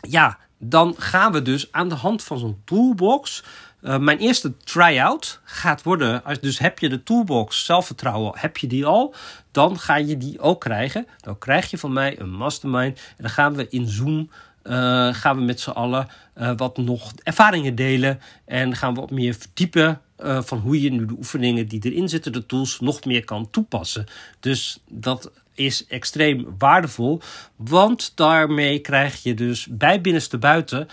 ja, 0.00 0.38
dan 0.58 0.94
gaan 0.98 1.32
we 1.32 1.42
dus 1.42 1.72
aan 1.72 1.88
de 1.88 1.94
hand 1.94 2.22
van 2.22 2.38
zo'n 2.38 2.62
toolbox. 2.64 3.42
Uh, 3.82 3.98
mijn 3.98 4.18
eerste 4.18 4.56
try-out 4.56 5.40
gaat 5.44 5.82
worden. 5.82 6.22
Dus 6.40 6.58
heb 6.58 6.78
je 6.78 6.88
de 6.88 7.02
toolbox 7.02 7.64
zelfvertrouwen, 7.64 8.32
heb 8.36 8.56
je 8.56 8.66
die 8.66 8.86
al? 8.86 9.14
Dan 9.50 9.78
ga 9.78 9.96
je 9.96 10.16
die 10.16 10.40
ook 10.40 10.60
krijgen. 10.60 11.06
Dan 11.20 11.38
krijg 11.38 11.70
je 11.70 11.78
van 11.78 11.92
mij 11.92 12.20
een 12.20 12.30
mastermind. 12.30 12.98
En 12.98 13.16
dan 13.16 13.30
gaan 13.30 13.54
we 13.54 13.66
in 13.68 13.88
Zoom 13.88 14.30
eh, 14.62 15.14
gaan 15.14 15.36
we 15.36 15.42
met 15.42 15.60
z'n 15.60 15.70
allen 15.70 16.08
uh, 16.36 16.52
wat 16.56 16.76
nog 16.76 17.12
ervaringen 17.22 17.74
delen. 17.74 18.20
En 18.44 18.76
gaan 18.76 18.94
we 18.94 19.00
wat 19.00 19.10
meer 19.10 19.34
verdiepen 19.34 20.00
van 20.22 20.58
hoe 20.58 20.80
je 20.80 20.90
nu 20.90 21.06
de 21.06 21.14
oefeningen 21.16 21.68
die 21.68 21.80
erin 21.84 22.08
zitten, 22.08 22.32
de 22.32 22.46
tools, 22.46 22.80
nog 22.80 23.04
meer 23.04 23.24
kan 23.24 23.50
toepassen. 23.50 24.06
Dus 24.40 24.82
dat 24.88 25.30
is 25.54 25.86
extreem 25.86 26.54
waardevol. 26.58 27.20
Want 27.56 28.12
daarmee 28.14 28.78
krijg 28.78 29.22
je 29.22 29.34
dus 29.34 29.66
bij 29.70 30.00
binnenste 30.00 30.38
buiten 30.38 30.88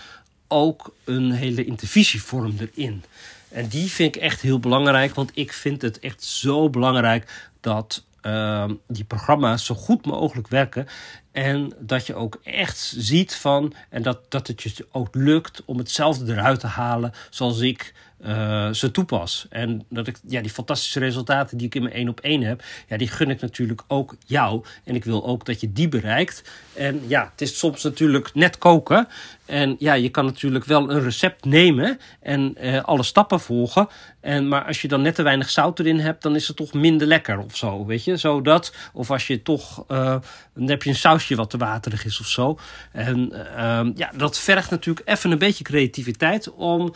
ook 0.48 0.94
een 1.04 1.30
hele 1.30 1.64
intervisievorm 1.64 2.54
erin. 2.58 3.04
En 3.48 3.68
die 3.68 3.90
vind 3.90 4.16
ik 4.16 4.22
echt 4.22 4.40
heel 4.40 4.58
belangrijk, 4.58 5.14
want 5.14 5.30
ik 5.34 5.52
vind 5.52 5.82
het 5.82 5.98
echt 5.98 6.24
zo 6.24 6.70
belangrijk 6.70 7.50
dat 7.60 8.04
uh, 8.22 8.64
die 8.86 9.04
programma's 9.04 9.64
zo 9.64 9.74
goed 9.74 10.06
mogelijk 10.06 10.48
werken. 10.48 10.86
En 11.32 11.72
dat 11.78 12.06
je 12.06 12.14
ook 12.14 12.40
echt 12.44 12.94
ziet 12.96 13.34
van, 13.34 13.74
en 13.88 14.02
dat, 14.02 14.18
dat 14.28 14.46
het 14.46 14.62
je 14.62 14.86
ook 14.90 15.14
lukt 15.14 15.62
om 15.64 15.78
hetzelfde 15.78 16.32
eruit 16.32 16.60
te 16.60 16.66
halen 16.66 17.12
zoals 17.30 17.60
ik 17.60 17.94
uh, 18.24 18.72
ze 18.72 18.90
toepas. 18.90 19.46
En 19.50 19.84
dat 19.88 20.06
ik 20.06 20.18
ja, 20.26 20.40
die 20.40 20.50
fantastische 20.50 20.98
resultaten 20.98 21.58
die 21.58 21.66
ik 21.66 21.74
in 21.74 21.82
mijn 21.82 21.94
één 21.94 22.08
op 22.08 22.20
één 22.20 22.42
heb, 22.42 22.62
ja, 22.88 22.96
die 22.96 23.08
gun 23.08 23.30
ik 23.30 23.40
natuurlijk 23.40 23.82
ook 23.88 24.16
jou. 24.26 24.64
En 24.84 24.94
ik 24.94 25.04
wil 25.04 25.26
ook 25.26 25.44
dat 25.44 25.60
je 25.60 25.72
die 25.72 25.88
bereikt. 25.88 26.42
En 26.74 27.02
ja, 27.06 27.28
het 27.30 27.40
is 27.40 27.58
soms 27.58 27.82
natuurlijk 27.82 28.34
net 28.34 28.58
koken. 28.58 29.08
En 29.48 29.76
ja, 29.78 29.94
je 29.94 30.08
kan 30.08 30.24
natuurlijk 30.24 30.64
wel 30.64 30.90
een 30.90 31.02
recept 31.02 31.44
nemen 31.44 31.98
en 32.20 32.54
uh, 32.60 32.82
alle 32.82 33.02
stappen 33.02 33.40
volgen. 33.40 33.88
En, 34.20 34.48
maar 34.48 34.64
als 34.64 34.82
je 34.82 34.88
dan 34.88 35.02
net 35.02 35.14
te 35.14 35.22
weinig 35.22 35.50
zout 35.50 35.78
erin 35.78 35.98
hebt, 35.98 36.22
dan 36.22 36.34
is 36.34 36.48
het 36.48 36.56
toch 36.56 36.72
minder 36.72 37.06
lekker 37.06 37.38
of 37.38 37.56
zo, 37.56 37.86
weet 37.86 38.04
je. 38.04 38.16
Zodat, 38.16 38.74
of 38.92 39.10
als 39.10 39.26
je 39.26 39.42
toch, 39.42 39.84
uh, 39.88 40.16
dan 40.54 40.68
heb 40.68 40.82
je 40.82 40.90
een 40.90 40.96
sausje 40.96 41.34
wat 41.34 41.50
te 41.50 41.56
waterig 41.56 42.04
is 42.04 42.20
of 42.20 42.26
zo. 42.26 42.58
En 42.92 43.32
uh, 43.32 43.80
ja, 43.94 44.10
dat 44.16 44.38
vergt 44.38 44.70
natuurlijk 44.70 45.08
even 45.08 45.30
een 45.30 45.38
beetje 45.38 45.64
creativiteit 45.64 46.50
om 46.52 46.94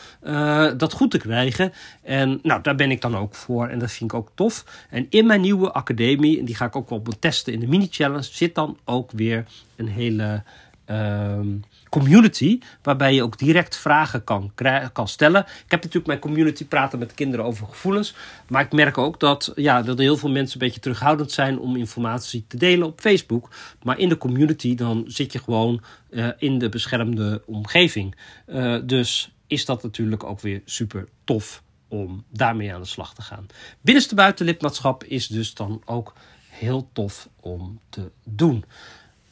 dat 0.77 0.93
goed 0.93 1.11
te 1.11 1.19
krijgen. 1.19 1.73
En 2.03 2.38
nou, 2.43 2.62
daar 2.62 2.75
ben 2.75 2.91
ik 2.91 3.01
dan 3.01 3.17
ook 3.17 3.35
voor 3.35 3.69
en 3.69 3.79
dat 3.79 3.93
vind 3.93 4.12
ik 4.12 4.19
ook 4.19 4.31
tof. 4.35 4.65
En 4.91 5.07
in 5.11 5.27
mijn 5.27 5.41
nieuwe 5.41 5.73
academie, 5.73 6.38
en 6.38 6.45
die 6.45 6.55
ga 6.55 6.65
ik 6.65 6.77
ook 6.77 6.88
wel 6.88 7.03
testen 7.19 7.53
in 7.53 7.61
de 7.61 7.67
mini-challenge, 7.67 8.29
zit 8.31 8.55
dan 8.55 8.79
ook 8.85 9.11
weer 9.11 9.45
een 9.77 9.88
hele 9.88 10.43
uh, 10.87 11.40
community, 11.88 12.59
waarbij 12.83 13.14
je 13.14 13.23
ook 13.23 13.38
direct 13.38 13.77
vragen 13.77 14.25
kan, 14.25 14.53
kan 14.92 15.09
stellen. 15.09 15.40
Ik 15.40 15.71
heb 15.71 15.81
natuurlijk 15.81 16.07
mijn 16.07 16.18
community 16.18 16.66
praten 16.66 16.99
met 16.99 17.14
kinderen 17.14 17.45
over 17.45 17.66
gevoelens, 17.66 18.14
maar 18.49 18.64
ik 18.64 18.73
merk 18.73 18.99
ook 18.99 19.21
dat, 19.21 19.53
ja, 19.55 19.83
dat 19.83 19.97
er 19.97 20.05
heel 20.05 20.16
veel 20.16 20.31
mensen 20.31 20.61
een 20.61 20.66
beetje 20.66 20.81
terughoudend 20.81 21.33
zijn 21.33 21.59
om 21.59 21.77
informatie 21.77 22.45
te 22.49 22.57
delen 22.57 22.87
op 22.87 23.01
Facebook. 23.01 23.51
Maar 23.83 23.99
in 23.99 24.09
de 24.09 24.18
community 24.18 24.75
dan 24.75 25.05
zit 25.07 25.33
je 25.33 25.38
gewoon 25.38 25.83
uh, 26.11 26.29
in 26.38 26.59
de 26.59 26.68
beschermde 26.68 27.42
omgeving. 27.47 28.14
Uh, 28.47 28.79
dus 28.85 29.35
is 29.47 29.64
dat 29.64 29.83
natuurlijk 29.83 30.25
ook 30.25 30.40
weer 30.40 30.62
super 30.64 31.09
tof 31.25 31.62
om 31.88 32.25
daarmee 32.31 32.75
aan 32.75 32.81
de 32.81 32.87
slag 32.87 33.14
te 33.14 33.23
gaan. 33.23 33.47
Binnenste 33.81 34.14
buitenlidmaatschap 34.14 35.05
is 35.05 35.27
dus 35.27 35.55
dan 35.55 35.83
ook 35.85 36.12
heel 36.49 36.88
tof 36.92 37.29
om 37.40 37.81
te 37.88 38.11
doen. 38.25 38.64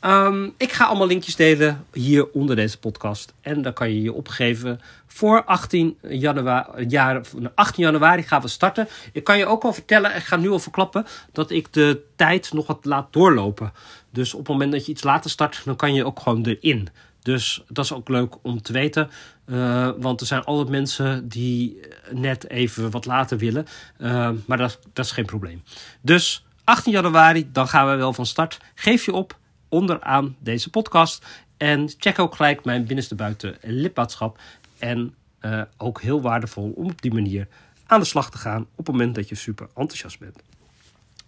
Um, 0.05 0.55
ik 0.57 0.73
ga 0.73 0.85
allemaal 0.85 1.07
linkjes 1.07 1.37
delen 1.37 1.87
hier 1.93 2.31
onder 2.31 2.57
deze 2.57 2.79
podcast. 2.79 3.35
En 3.41 3.63
dan 3.63 3.73
kan 3.73 3.91
je 3.93 4.03
je 4.03 4.13
opgeven 4.13 4.81
voor 5.07 5.45
18 5.45 5.99
januari, 6.09 6.87
jaar, 6.89 7.21
18 7.55 7.85
januari 7.85 8.23
gaan 8.23 8.41
we 8.41 8.49
starten. 8.49 8.89
Ik 9.13 9.25
kan 9.25 9.39
je 9.39 9.47
ook 9.47 9.63
al 9.63 9.73
vertellen, 9.73 10.17
ik 10.17 10.23
ga 10.23 10.37
nu 10.37 10.51
al 10.51 10.59
verklappen, 10.59 11.07
dat 11.33 11.51
ik 11.51 11.73
de 11.73 12.03
tijd 12.17 12.53
nog 12.53 12.67
wat 12.67 12.85
laat 12.85 13.13
doorlopen. 13.13 13.73
Dus 14.11 14.33
op 14.33 14.39
het 14.39 14.49
moment 14.49 14.73
dat 14.73 14.87
je 14.87 14.93
iets 14.93 15.03
later 15.03 15.31
start, 15.31 15.63
dan 15.65 15.77
kan 15.77 15.95
je 15.95 16.05
ook 16.05 16.21
gewoon 16.21 16.45
erin. 16.45 16.89
Dus 17.23 17.65
dat 17.69 17.85
is 17.85 17.93
ook 17.93 18.09
leuk 18.09 18.35
om 18.43 18.63
te 18.63 18.73
weten. 18.73 19.11
Uh, 19.47 19.91
want 19.99 20.21
er 20.21 20.27
zijn 20.27 20.45
altijd 20.45 20.69
mensen 20.69 21.29
die 21.29 21.81
net 22.11 22.49
even 22.49 22.91
wat 22.91 23.07
later 23.07 23.39
willen. 23.39 23.67
Uh, 23.99 24.31
maar 24.47 24.59
dat, 24.59 24.79
dat 24.93 25.05
is 25.05 25.13
geen 25.13 25.25
probleem. 25.25 25.63
Dus 26.01 26.45
18 26.65 26.93
januari, 26.93 27.49
dan 27.53 27.69
gaan 27.69 27.89
we 27.89 27.95
wel 27.95 28.13
van 28.13 28.27
start. 28.27 28.59
Geef 28.75 29.05
je 29.05 29.13
op 29.13 29.39
onderaan 29.71 30.37
deze 30.39 30.71
podcast. 30.71 31.27
En 31.57 31.91
check 31.99 32.19
ook 32.19 32.35
gelijk 32.35 32.65
mijn 32.65 32.87
binnenste 32.87 33.15
buiten 33.15 33.57
lidmaatschap. 33.63 34.39
En 34.79 35.15
uh, 35.41 35.63
ook 35.77 36.01
heel 36.01 36.21
waardevol 36.21 36.73
om 36.77 36.91
op 36.91 37.03
die 37.03 37.13
manier 37.13 37.49
aan 37.87 38.01
de 38.01 38.07
slag 38.07 38.31
te 38.31 38.39
gaan 38.39 38.63
op 38.63 38.87
het 38.87 38.97
moment 38.97 39.15
dat 39.15 39.29
je 39.29 39.35
super 39.35 39.69
enthousiast 39.75 40.19
bent. 40.19 40.43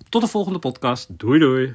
Tot 0.08 0.22
de 0.22 0.28
volgende 0.28 0.58
podcast. 0.58 1.18
Doei 1.18 1.38
doei. 1.38 1.74